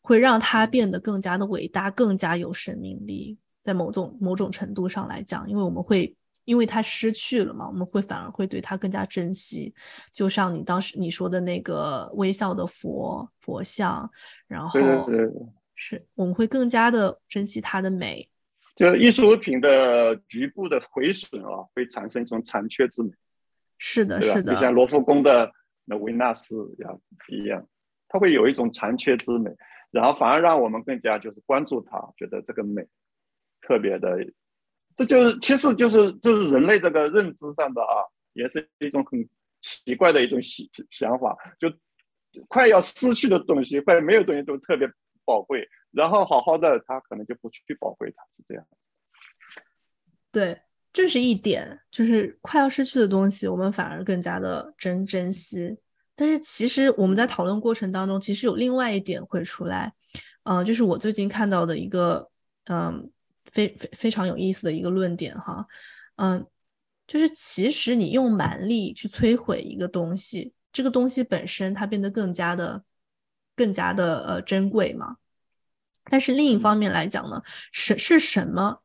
[0.00, 3.38] 会让它变得更加的伟大，更加有生命力。
[3.62, 9.74] 在某种某种程度上来讲，因为我们会因为它失去了嘛，我们会反而会对它更加珍惜。
[10.10, 14.10] 就像你当时你说的那个微笑的佛佛像，
[14.46, 18.26] 然后对对对对，是我们会更加的珍惜它的美。
[18.74, 23.10] 就艺术品的局部的毁损啊，会产生一种残缺之美，
[23.76, 25.50] 是的，是的就，像罗浮宫的
[25.88, 27.66] 那维纳斯一样一样，
[28.08, 29.50] 它会有一种残缺之美，
[29.90, 32.86] 然后反而让我们更加就是关注它，觉得这个美
[33.62, 34.18] 特别的，
[34.94, 39.28] 这就是其实就是就是人类这个认知上的啊，也是一种很
[39.60, 41.72] 奇怪的一种想想法，就
[42.48, 44.86] 快要失去的东西，快没有东西都特别
[45.24, 48.66] 宝贵，然后好好的他可能就不去宝贵它，是这样。
[50.30, 50.60] 对，
[50.92, 55.76] 这是一点，就是快要失去的东西，我们反而更加的珍珍惜。
[56.16, 59.92] 但是其实我们在讨论过程当中，其实有另外一点会出来，
[60.42, 62.28] 嗯、就是我最近看到的一个，
[62.64, 63.08] 嗯，
[63.44, 65.64] 非非非常有意思的一个论点哈，
[66.16, 66.44] 嗯，
[67.06, 72.82] 就是其实你用蛮力去摧毁一个东西，这个东西本身它变得更加的
[73.54, 75.18] 更加的呃珍贵嘛。
[76.10, 78.82] 但是另一方面来讲呢，是是什么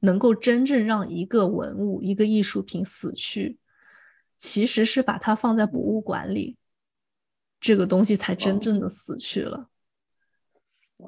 [0.00, 3.58] 能够真正让一个文物、一个艺术品死去？
[4.36, 6.56] 其实是把它放在博物馆里，
[7.60, 9.68] 这个东西才真正的死去了。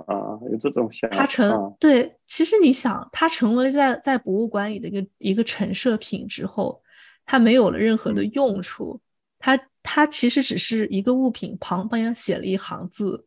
[0.06, 1.16] 啊，有这种想法。
[1.16, 6.82] 它成啊对，其实你想，它成为在在博物馆里的一个一个陈设品之后，
[7.24, 9.00] 它没有了任何的嗯用处，
[9.38, 13.26] 它它其实只是一个物品旁边写了一行字，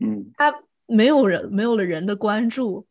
[0.00, 2.86] 嗯它没有人没有了人的关注，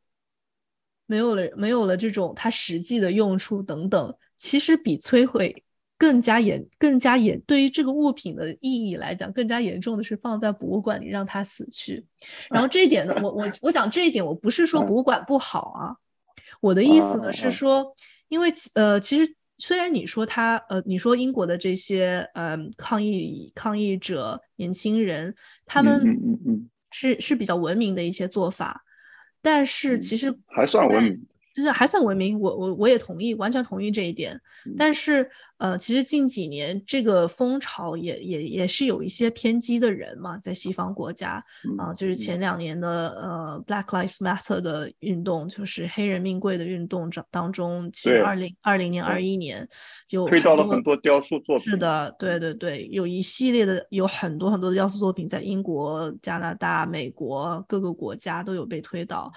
[1.08, 5.64] 没有了没有了这种它实际的用处等等，其实比摧毁
[5.98, 12.06] 更加严更加严，对于这个物品的意义来讲，更加严重的是放在博物馆里让它死去。
[12.52, 15.96] 然后这一点呢，我我我讲这一点，我不是说博物馆不好啊，
[16.62, 17.96] 我的意思呢是说，
[18.28, 19.36] 因为呃其实。
[19.60, 25.34] 虽然你说他，呃，你说英国的这些，呃，抗议抗议者年轻人，
[25.66, 26.00] 他们
[26.92, 28.86] 是是比较文明的一些做法，
[29.42, 31.26] 但是其实还算文明。
[31.54, 34.40] 就是还算文明，我我我也同意，完全同意这一点。
[34.78, 41.44] 但是，呃，其实近几年这个风潮也也也是有一些偏激的人嘛，在西方国家
[41.78, 49.68] 啊，就是前两年的呃 Black Lives Matter 的运动，就是黑人命贵的运动当当中，其实二零二零年、二一年
[50.08, 51.72] 就推到了很多雕塑作品。
[51.72, 59.32] 是的，对对对，有一系列的有很多很多的雕塑作品在英国、加拿大、美国各个国家都有被推倒。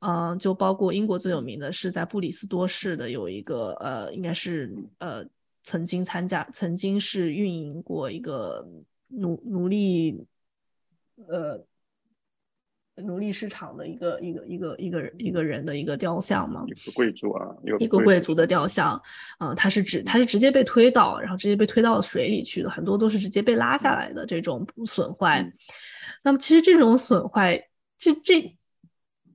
[0.00, 5.24] 嗯，就包括英国最有名的是在布里斯多市的有一个呃，应该是呃。
[5.64, 8.64] 曾经参加，曾经是运营过一个
[9.08, 10.24] 奴奴隶，
[11.26, 11.58] 呃，
[12.96, 19.00] 奴隶市场的一个一个一个一个一个人的一个雕像嘛，一个贵族啊，一个贵族的雕像，
[19.40, 25.50] 嗯，他是直他是直接被推倒，然后直接被推到水里去的，很多都是直接被拉下来的这种损坏。
[26.22, 28.56] 那么其实这种损坏，这这。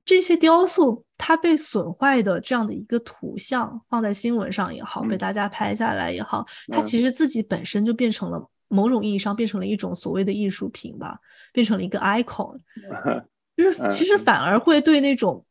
[0.04, 11.18] 这些雕塑它被损坏的这样的一个图像放在新闻上也好，被大家拍下来也好，它其实自己本身就变成了某种意义上变成了一种所谓的艺术品吧，
[11.52, 12.58] 变成了一个 icon，
[13.56, 15.44] 就是 其实反而会对那种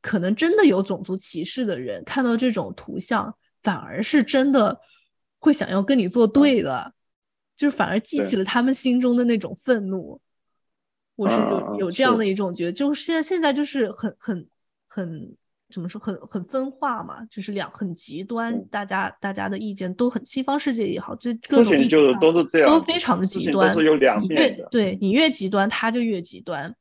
[0.00, 4.78] 可能真的有种族歧视的人看到这种图像，反而是真的
[5.38, 6.92] 会想要跟你作对的，
[7.56, 10.20] 就是反而激起了他们心中的那种愤怒。
[11.16, 14.46] 我是有有这样的一种觉得，就是现在现在就是很很
[14.86, 15.34] 很
[15.70, 24.68] 怎么说，很很分化嘛，就是两很极端，大家大家的意见都很，西方世界也好，这各种意就都是这样，都非常的极端，都是有两面的。
[24.70, 26.72] 对你越极端，他就越极端。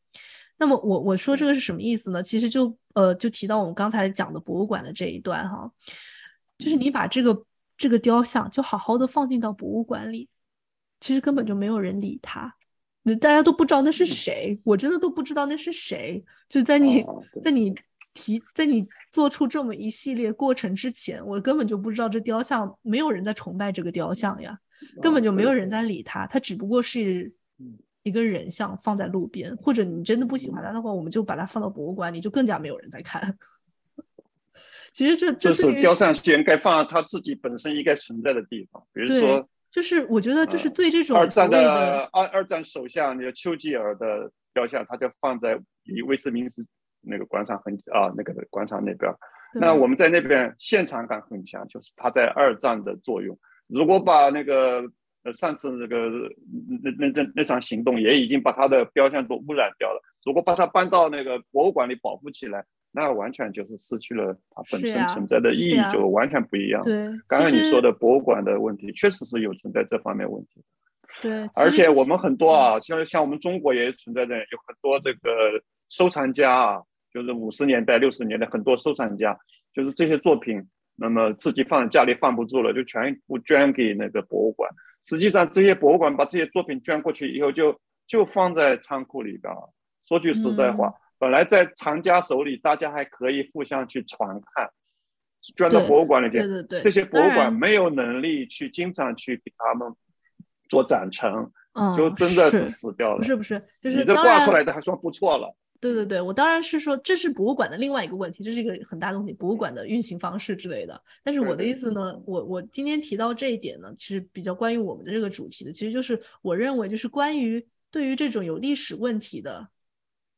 [0.58, 2.22] 那么我我说这个是什么意思呢？
[2.22, 5.72] 其实就呃就提到我们刚才讲的博物馆的这一段哈，
[6.58, 7.44] 就是你把这个
[7.78, 10.30] 这个雕像就好好的放进到博物馆里，
[11.00, 12.54] 其实根本就没有人理他。
[13.14, 16.24] 大家都不知道那是谁，我真的都不知道那是谁。
[16.50, 17.06] 就在你
[17.44, 17.72] 在你
[18.16, 24.58] 提在你做出这么一系列过程之前，我根本就不知道这雕像，没有人在崇拜这个雕像呀，
[25.04, 27.32] 根本就没有人在理他，他只不过是
[28.02, 33.38] 一个人像放在路边，或者你真的不喜欢他的话，我们就把它放到博物馆里，就更加没有人在看。
[34.92, 39.48] 其实这就是雕像先该放在他自己本身应该存在的地方，比如说。
[39.76, 46.66] 就是我觉得，就是对这种二战的二二战首相那个丘吉尔的雕像，他就放在离威斯敏斯
[47.02, 49.14] 那个广场很啊那个广场那边。
[49.54, 53.38] 那我们在那边现场感很强，就是他在二战的作用。
[53.68, 54.82] 如果把那个
[55.24, 56.10] 呃上次那个
[56.82, 62.64] 那那那那场行动也已经把他的雕像都污染掉了，如果把它搬到那个博物馆里保护起来。
[62.96, 66.82] 那完全就是失去了它本身存在的意义，就完全不一样。
[66.82, 66.94] 对，
[67.28, 70.64] 刚刚你说的博物馆的问题，确实是有存在这方面问题。
[71.22, 75.30] 对，而且我们很多啊，像像我们中国也存在着有很多这个
[75.90, 76.82] 收藏家啊，
[77.14, 79.38] 就是五十年代、六十年代很多收藏家，
[79.74, 80.64] 就是这些作品，
[80.96, 84.70] 那么自己放家里放不住了，就全部捐给那个博物馆。
[85.04, 87.78] 实际上，这些博物馆把这些作品捐过去以后，就
[88.08, 89.54] 就放在仓库里边。
[90.08, 90.94] 说句实在话。
[91.18, 94.70] 本来在藏家手里，大家还可以互相去传看，
[95.56, 96.40] 捐到博物馆里去。
[96.40, 99.94] 对对对，这些博物馆没有能力去经常去给他们
[100.68, 101.32] 做展陈，
[101.96, 103.18] 就真的是死掉了。
[103.18, 105.56] 不是不是，就是你这挂出来的还算不错了。
[105.80, 111.00] 对对对，我当然是说这是博物馆的另外一个问题，这是一个很大的问题，博物馆的运行方式之类的。
[111.24, 119.68] 但是我的意思呢，我我今天提到这一点呢，其实比较关于我们的这个主题的，其实就是我认为就是关于对于这种有历史问题的。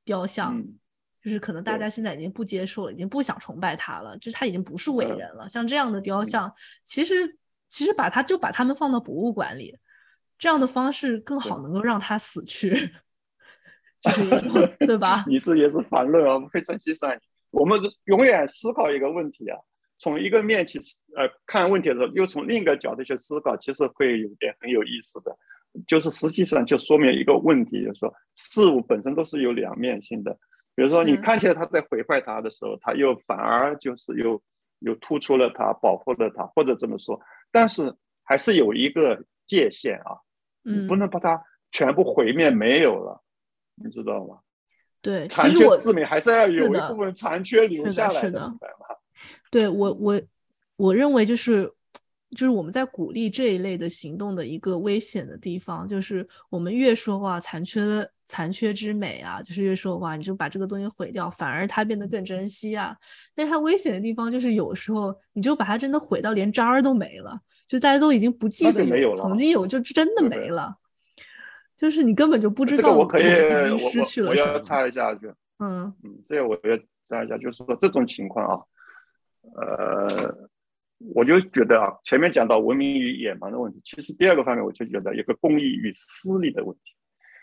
[0.08, 0.58] 雕像，
[1.22, 5.48] 就是可能大家现在已经不接受了，已经不想崇拜他了，就是他已经不是伟人了。
[5.50, 6.52] 像这样的雕像，
[6.86, 9.78] 其实其实把他就把他们放到博物馆里，
[10.40, 12.70] 这样的方式更好能够让他死去，
[14.02, 15.26] 就是 对吧？
[15.28, 17.20] 你这也是反论啊，非常欣赏你。
[17.52, 19.58] 我们永远思考一个问题啊，
[19.98, 20.80] 从一个面去
[21.16, 25.38] 呃看问题的时候，又从另一个角度去思考，其实会有点很有意思的。
[25.86, 30.32] 就是实际上就说明一个问题，就是说事物本身都是有两面性的。
[30.74, 34.42] 比如说你看起来他在毁坏它的时候，他又反而就是又
[34.80, 37.20] 又突出了它，保护了它，或者这么说。
[37.52, 40.18] 但是还是有一个界限啊，
[40.64, 43.22] 你，不能把它全部毁灭没有了，
[43.76, 44.40] 你知道吗？
[45.02, 48.96] 对，残缺自美还是要有一部分残缺留下来的，明白吗？
[49.52, 50.22] 对我我
[50.76, 51.72] 我认为就是。
[52.32, 62.94] 就是我们在鼓励这一类的行动的一个危险的地方，就是我们越说话残缺的残缺之美啊，就是越说哇你就把这个东西毁掉，反而它变得更珍惜啊。
[63.34, 70.76] 但是它危险的地方就是有时候你就把它真的毁到连渣儿都没了，就大家都已经不记得有曾经有，就真的没了。
[71.78, 72.82] 就是你根本就不知道。
[72.82, 75.30] 这个我可以，失去了我要插一下就。
[75.60, 78.60] 嗯嗯，这个我要插一下，就是说这种情况啊，
[79.56, 80.50] 呃。
[81.14, 86.96] 我就觉得啊，前面讲到文明与野蛮的问题，其实第二个方面我就觉得有个公益与私利的问题，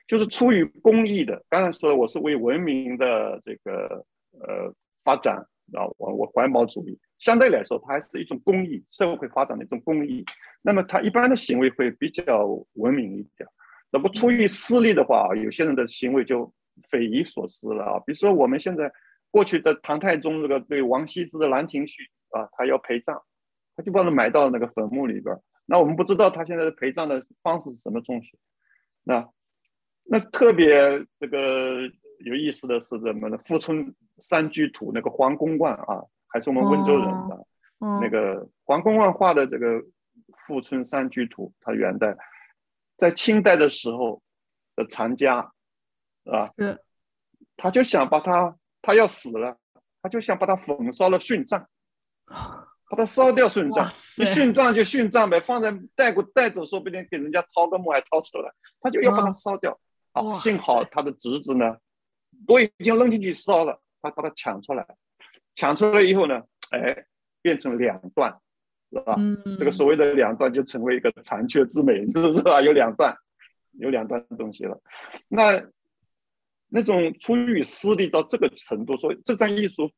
[0.09, 4.05] 就是出于公益的，刚才说我是为文明的这个
[4.41, 4.75] 呃
[5.05, 5.37] 发展
[5.73, 10.25] 啊，我我环保主义相对来说它还是一种公益，社会发展的一种公益，
[10.61, 13.49] 那么它一般的行为会比较文明一点。
[13.93, 16.53] 那么出于私利的话，有些人的行为就
[16.91, 18.93] 匪夷所思了啊，比如说我们现在
[19.31, 22.03] 过去的唐太宗这个对王羲之的《兰亭序》
[22.39, 23.17] 啊，他要陪葬。
[23.77, 28.39] 他就把它埋到那个坟墓里边那我们不知道他现在的陪葬的方式是什么东西。
[29.03, 29.27] 那
[30.05, 30.71] 那特别
[31.19, 31.81] 这个
[32.19, 33.39] 有意思的是什么呢？
[33.39, 37.47] 富春山居图那个黄公望啊，还是我们温州人的
[38.01, 39.83] 那个黄公望画的这个
[40.47, 42.17] 富春山居图，他元代
[42.97, 44.23] 在清代的时候
[44.77, 45.39] 的藏家
[46.25, 46.53] 啊，
[47.57, 49.59] 他就想把他他要死了，
[50.03, 51.67] 他就想把他焚烧了殉葬。
[52.91, 53.85] 把它烧掉殉葬，
[54.19, 59.79] 你殉葬就殉葬呗，放在带过带走，说不定给人家掏个墓还掏出来，他就要把它烧掉。
[60.13, 61.77] 啊，幸好他的侄子呢，
[62.47, 64.87] 都已经扔进去烧了，他把它抢出来，
[65.57, 67.05] 抢出来以后呢，哎，
[67.43, 68.33] 变成两段，
[68.93, 69.17] 是吧？
[69.59, 72.61] 这个所谓的两段就成为一个残缺之美，是不是吧？
[72.61, 73.17] 有两段，
[73.73, 74.81] 有两段东西了。
[75.27, 75.61] 那
[76.69, 79.91] 那种出于私利到这个程度，说这张艺术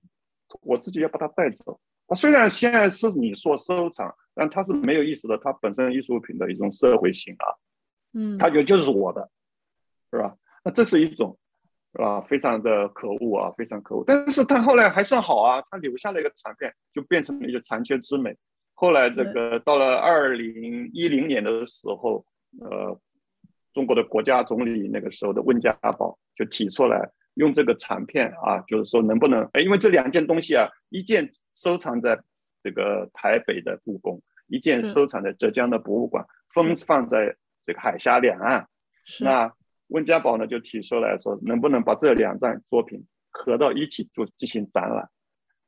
[0.62, 1.78] 我自己要把它带走。
[2.09, 7.46] 它虽然现在是你说收藏，但它是没有意识的，它本身艺术品的一种社会性啊，
[8.14, 9.28] 嗯，它觉得就是我的，
[10.12, 10.36] 是吧？
[10.64, 11.36] 那这是一种，
[11.92, 12.20] 是吧？
[12.20, 14.04] 非常的可恶啊，非常可恶。
[14.07, 18.36] 但是他后来还算好啊，他留下了一个残片，就变成了一个残缺之美。
[18.74, 22.24] 后来这个到了二零一零年的时候，
[22.61, 23.00] 呃，
[23.72, 27.11] 中国的国家总理那个时候的温家宝就提出来。
[27.37, 32.18] 用这个残片啊，就是说能不能哎，因为这两件东西啊，一件收藏在
[32.62, 38.66] 这个台北的故宫，一件收藏在浙江的博物馆，分放在这个海峡两岸。
[39.20, 39.53] 那
[39.89, 45.09] 温家宝呢就提出来说，能不能把这两张作品合到一起就进行展览？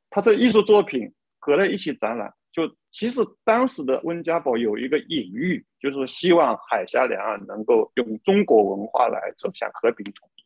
[0.09, 10.38] 他这艺术作品合在一起展览，就其实当时的温家宝有一个隐喻，就是说希望海峡两岸能够用中国文化来走向和平统一。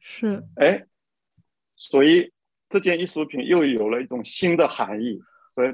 [0.00, 0.86] 是，哎，
[1.76, 2.32] 所以
[2.68, 5.20] 这件艺术品又有了一种新的含义，
[5.54, 5.72] 所以，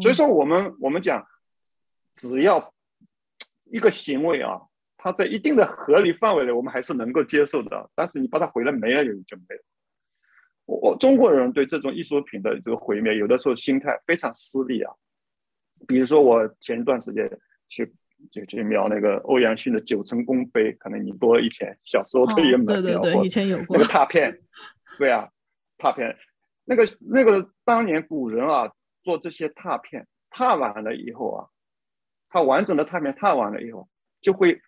[0.00, 1.26] 所以说我们我们讲，
[2.14, 2.72] 只要
[3.66, 4.60] 一个行为啊，
[4.96, 7.90] 它在一定的合理范围内，我们还是能够接受的。
[7.94, 9.62] 但是你把它毁了没了，就就没了。
[10.64, 14.92] 我我中国人对这种艺术品的这个毁灭，有的时候心态非常私利啊。
[15.86, 17.28] 比如说我前一段时间
[17.68, 17.92] 去。
[18.30, 22.74] 就去描那个欧阳询的《九成宫碑》，可能你多以前小时候都也描过。
[22.74, 24.40] 对对对，以前有过那个拓片。
[24.98, 25.28] 对啊，
[25.76, 26.16] 拓片，
[26.64, 31.46] 那个那个当年古人啊，做这些拓片，拓完了以后啊，
[32.30, 33.86] 他完整的拓片拓完了以后，
[34.22, 34.58] 就会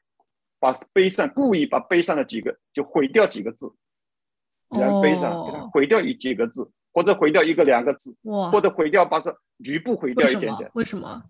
[0.60, 3.72] 把碑上故意把碑上的几个就毁掉几个字，
[4.72, 8.14] 原碑上给它毁掉一几个字，或者毁掉一个两个字，
[8.52, 9.34] 或者毁掉把这
[9.64, 10.70] 局部毁掉一点点。
[10.74, 11.22] 为什么？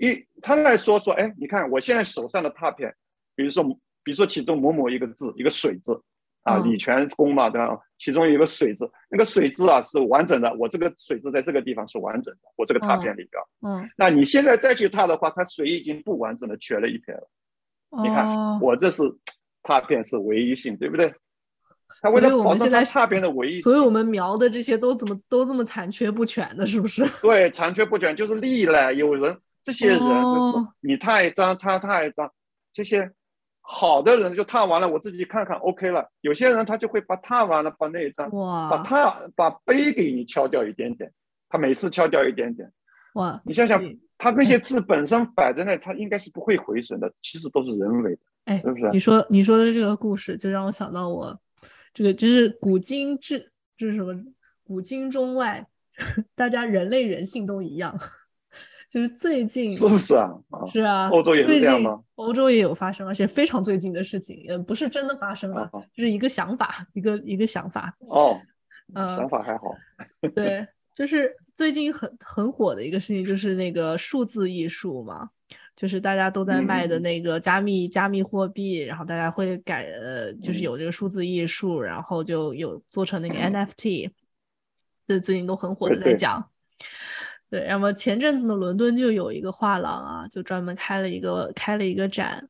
[0.00, 2.92] 一，他来说说，哎，你看我现在手上的拓片，
[3.34, 3.62] 比如说，
[4.02, 6.00] 比如说其中某某一个字，一个水字，
[6.42, 7.78] 啊，李全公嘛，对吧？
[7.98, 17.28] 其中有一个水字，那个水字啊是完整的，我这个水字在这个地方是完整的，我这个拓片里边，嗯，那你现在再去拓的话，它水已经不完整的缺了一片了。
[18.02, 19.02] 你看，我这是
[19.62, 21.12] 拓片是唯一性，对不对？
[22.00, 27.06] 他为了保证它拓片的唯一，所以我们描的这些都怎么都这么残缺不全的，是不是？
[27.20, 29.36] 对，残缺不全就是历来有人。
[29.62, 32.30] 这些人就是你踏一张，他踏一张，
[32.70, 33.10] 这些
[33.60, 36.10] 好的人就踏完了，我自己看看 OK 了。
[36.22, 41.12] 有些人他就会把踏完了，把那一张，把踏把杯给你敲掉一点点，
[41.48, 42.70] 他每次敲掉一点点。
[43.14, 43.40] 哇！
[43.44, 43.82] 你想想，
[44.16, 48.90] 他那些字本身摆在那，他应该是不会回损的，其实都是人为的，哎，是不是？
[48.92, 51.38] 你说你说的这个故事，就让我想到我
[51.92, 54.14] 这个就是古今至，就是什么
[54.62, 55.66] 古今中外，
[56.36, 57.98] 大家人类人性都一样。
[58.90, 60.28] 就是最近是不是啊？
[60.72, 62.02] 是啊，欧洲也是这样吗？
[62.16, 67.96] 欧洲也有发生，而且非常最近的事情，呃，不是真的发生了，就是一个想法，一个一个想法。
[68.00, 68.36] 哦，
[68.94, 69.76] 嗯，想法还好。
[70.34, 75.30] 对， 就是最近很很火的一个事情，就是那个数字艺术嘛，
[75.76, 84.10] 就是大家都在卖的那个加密加密货币，然后大家会改，呃，就是有这个数字艺术，然后就有做成那个 NFT，
[85.06, 86.40] 这最近都很火的在讲。
[86.40, 86.86] 对，
[87.50, 92.48] 那么前阵子呢，伦敦就有一个画廊啊，就专门开了一个开了一个展，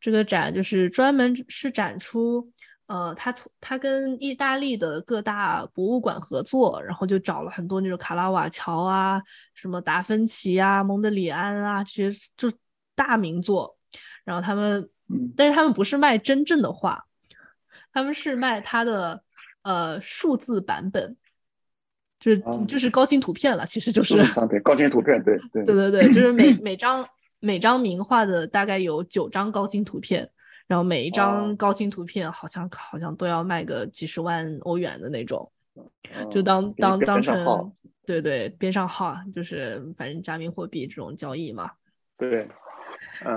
[0.00, 2.52] 这个展就是专门是展出
[2.86, 9.22] 呃，他从他跟意大利的各大博物馆合作，然后就找了很多那种卡拉瓦乔啊、
[9.54, 12.50] 什么达芬奇啊、蒙德里安啊这些就
[12.94, 13.76] 大名作，
[14.24, 14.88] 然后他们，
[15.36, 17.04] 但是他们不是卖真正的画，
[17.92, 19.22] 他们是卖他的
[19.62, 21.16] 呃数字版本，
[22.18, 24.16] 就是就是高清图片了，其实就是
[24.62, 27.06] 高清图片，对对 对对对，就是每每张
[27.40, 30.28] 每张名画的大概有九张高清图片。
[30.66, 35.50] 然后每一张高清图片好像好像都要卖个几十万欧元的那种，
[36.30, 37.72] 就当当当成
[38.04, 41.70] 对对边上号，就是反正加密货币这种交易嘛。
[42.18, 42.46] 对。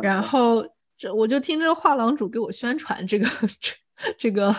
[0.02, 0.68] 然后
[0.98, 3.26] 这我就听这个画廊主给我宣传这个
[4.18, 4.56] 这 这个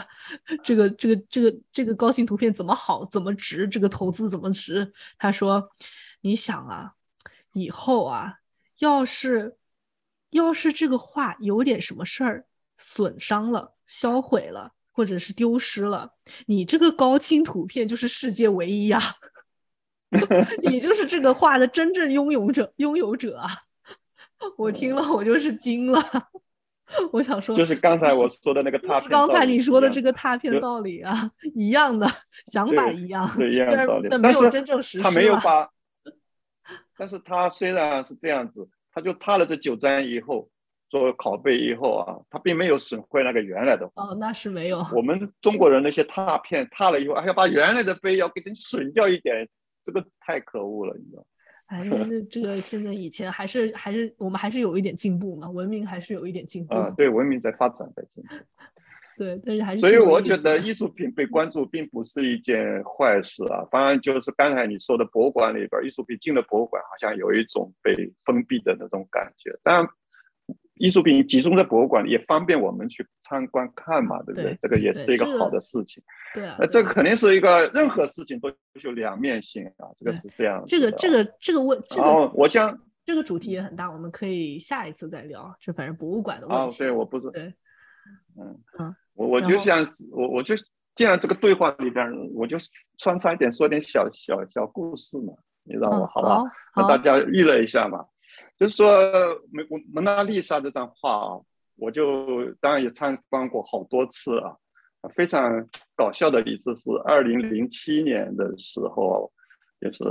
[0.62, 4.92] 这个这个这个这个高清图片怎么好怎么值，这个投资怎么值？
[5.18, 5.70] 他说
[6.22, 6.92] ：“你想啊，
[7.52, 8.38] 以后啊，
[8.78, 9.56] 要是
[10.30, 12.46] 要是这个画有点什么事儿。”
[12.78, 16.14] 损伤了、销毁了，或者是丢失了，
[16.46, 19.00] 你这个高清图片就是世界唯一呀！
[20.64, 23.50] 你就是这个画的真正拥有者，拥有者啊！
[24.58, 26.02] 我听了，我就是惊了。
[27.12, 32.06] 我想说，就是刚才我 说的那个踏片，刚才你说的这个踏片道理啊，一样的
[32.46, 34.08] 想法一样，一样道理。
[34.22, 35.70] 但是真正实施，他没有把，
[36.96, 40.48] 但是他虽然是这样子，他就踏了这九张以后。
[40.92, 43.90] 做拷贝以后啊，他并没有损坏那个原来的。
[43.94, 44.86] 哦，那是没有。
[44.92, 49.48] 我们中国人那些拓片踏了以后，还要把原来的碑要给它损掉一点，
[49.82, 51.24] 这个太可恶了，你知道？
[51.72, 56.74] 哎，那这个现在以前还是还是我们还是有一点进步嘛，文明还是有一点进步。
[56.74, 58.34] 啊，对，文明在发展，在进步。
[59.16, 59.80] 对，但是还是。
[59.80, 69.88] 所以我觉得艺术品被关注并不是一件坏事啊，当然就是刚才你说的博物馆里边，艺术品进了博物馆，好像有一种被封闭的那种感觉，但。
[70.82, 74.58] 艺术品集中在博物馆，也方便我们去参观看嘛，对不对？
[74.60, 76.02] 这个也是一个好的事情。
[76.34, 78.52] 对啊，那这个肯定是一个任何事情都
[78.82, 80.60] 有两面性啊，这个是这样。
[80.66, 82.76] 这个这个这个问，然后我想
[83.06, 85.54] 这个主题也很大，我们可以下一次再聊。
[85.60, 86.78] 就反正博物馆的问题。
[86.78, 87.30] 对，我不是。
[87.30, 87.44] 对，
[88.36, 90.56] 嗯嗯，我我就想，我我就
[90.96, 92.56] 既然这个对话里边，我就
[92.98, 96.08] 穿插一点，说点小小小故事嘛，你知道吗？
[96.12, 96.44] 好不好？
[96.74, 98.04] 让大家娱乐一下嘛。
[98.58, 98.86] 就是说，
[99.50, 101.40] 蒙蒙娜丽莎这张画啊，
[101.76, 104.56] 我就当然也参观过好多次啊。
[105.16, 109.32] 非常搞笑的一次是二零零七年的时候，
[109.80, 110.04] 就是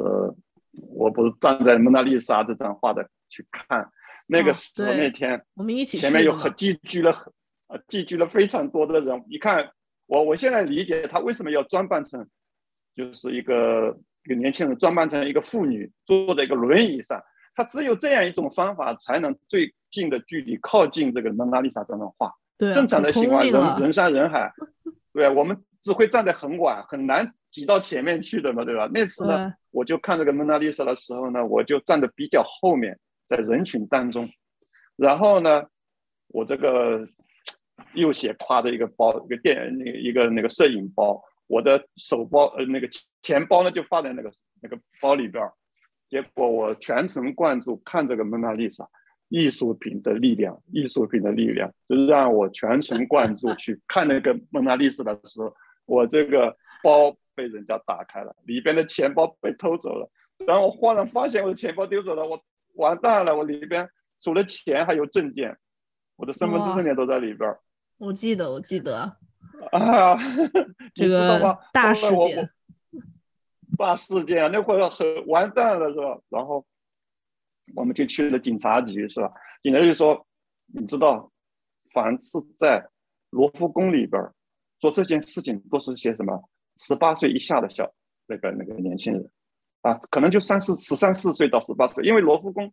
[0.74, 3.90] 我不是站在蒙娜丽莎这张画的去看，
[4.28, 7.32] 那个时候那天我们一起前面有很聚聚了很
[7.68, 9.24] 啊聚聚了非常多的人。
[9.30, 9.72] 你看
[10.08, 12.28] 我我现在理解他为什么要装扮成
[12.94, 17.18] 就是一个一个年轻人装扮成一个妇女坐在一个轮椅上。
[17.62, 22.34] 他只有这样一种方法，才能最近的距离靠近这个蒙娜丽莎这张画。
[22.58, 24.52] 对，正常的情况，人人山人海，
[25.14, 28.90] 对，我们只会站在很晚，很难挤到前面去的嘛，对吧？
[28.92, 34.28] 那次呢，我就看这个蒙娜丽莎的时候呢，我就站的比较后面，在人群当中。
[34.96, 35.64] 然后呢，
[36.30, 37.08] 我这个
[37.94, 42.90] 右斜挎着一个包，一个电那个一个那个摄影包，我的手包呃那个
[43.22, 44.32] 钱包呢就放在那个
[44.62, 45.48] 那个包里边。
[46.12, 48.86] 结果我全程贯注看这个蒙娜丽莎，
[49.30, 55.56] 艺术品的力量，艺术品的力量，就是让我全程贯注去看那个蒙娜丽莎的时候，
[55.86, 56.54] 我这个
[56.84, 60.10] 包被人家打开了，里边的钱包被偷走了，
[60.46, 62.38] 然后我忽然发现我的钱包丢走了，我
[62.74, 63.90] 完蛋了，我里边
[64.20, 65.58] 除了钱还有证件，
[66.18, 67.50] 我的身份证件都在里边。
[67.98, 68.98] 我记得，我记得
[69.72, 70.18] 啊，
[70.94, 72.50] 这个大事件。
[73.78, 76.20] 大事件啊，那会儿很完蛋了，是吧？
[76.30, 76.66] 然后
[77.76, 79.32] 我们就去了警察局，是吧？
[79.64, 80.26] 警察局说，
[80.68, 81.32] 你知道，
[81.94, 82.86] 凡是在
[83.30, 84.22] 罗浮宫里边
[84.80, 86.44] 做这件事情，都是些什么
[86.80, 87.92] 十八岁以下的小
[88.28, 89.32] 那个那个年轻人
[89.82, 92.72] 啊，可能就三四十三四岁到十八岁，因为罗浮宫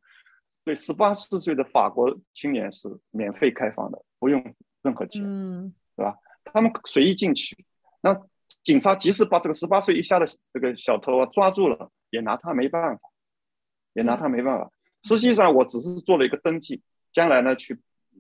[0.65, 4.43] 对十八四岁的法国青年是免费开放的，不用
[4.83, 6.17] 任何钱，嗯，是吧？
[6.45, 7.65] 他们随意进去，
[8.01, 8.21] 那。
[8.63, 13.01] 警察即使把这个十八岁以下的这个小偷啊抓住了，也拿他没办法，
[13.95, 14.71] 也拿他没办法。
[15.05, 16.83] 实际上，我只是做了一个登记，
[17.13, 17.79] 将来呢去，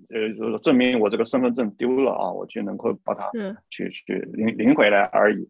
[0.08, 3.30] 呃，就是证明我这个身份证丢了啊，我就能够把它
[3.68, 5.48] 去去领领回来而已。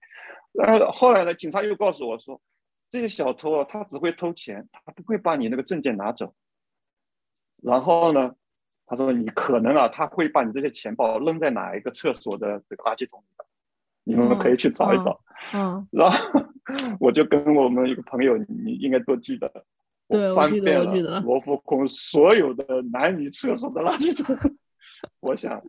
[0.52, 2.40] 然后后来呢，警察又告诉我说，
[2.88, 6.34] 这个小偷啊，他只会偷钱，他不会把你那个证件拿走。
[7.62, 8.34] 然后呢，
[8.86, 13.47] 他说你可能啊，他会把你这些钱包扔在哪一个厕所的这个垃圾桶里边。
[14.08, 15.20] 你们可以去找一找，
[15.52, 16.40] 嗯， 然后
[16.98, 19.52] 我就跟我们一个朋友，你应该都记得，
[20.08, 21.20] 对，我记得，我记得。
[21.20, 24.34] 罗浮宫所有的男女厕所的垃圾桶，
[25.20, 25.62] 我想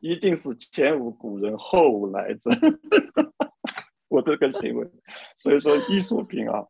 [0.00, 2.50] 一定是前无古人后无来者。
[4.08, 4.90] 我这个行为，
[5.36, 6.66] 所以说艺术品啊，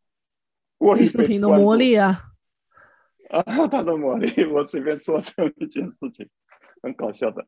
[0.98, 2.20] 艺术品的魔力啊，
[3.30, 6.28] 啊，它的魔力，我随便做这么一件事情，
[6.82, 7.46] 很搞笑的，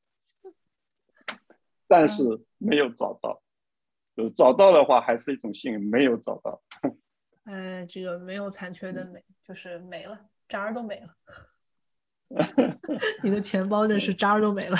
[1.86, 2.24] 但是
[2.58, 3.40] 没有找到，
[4.16, 6.62] 呃，找到的话还是一种幸运，没有找到。
[7.44, 11.14] 哎，这个没有残缺的美，就是没了，渣儿都没了。
[13.22, 14.78] 你的钱包真是渣儿都没了。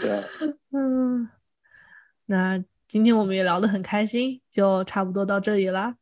[0.00, 0.24] 对，
[0.72, 1.28] 嗯，
[2.26, 2.64] 那。
[2.86, 5.96] 今天我们也聊得很开心，就差不多到这里了。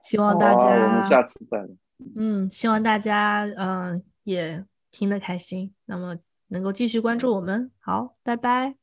[0.00, 1.76] 希望大家我们下次再聊。
[2.16, 6.16] 嗯，希望大家嗯也听得开心，那么
[6.46, 7.70] 能够继续关注我们。
[7.80, 8.81] 好，拜拜。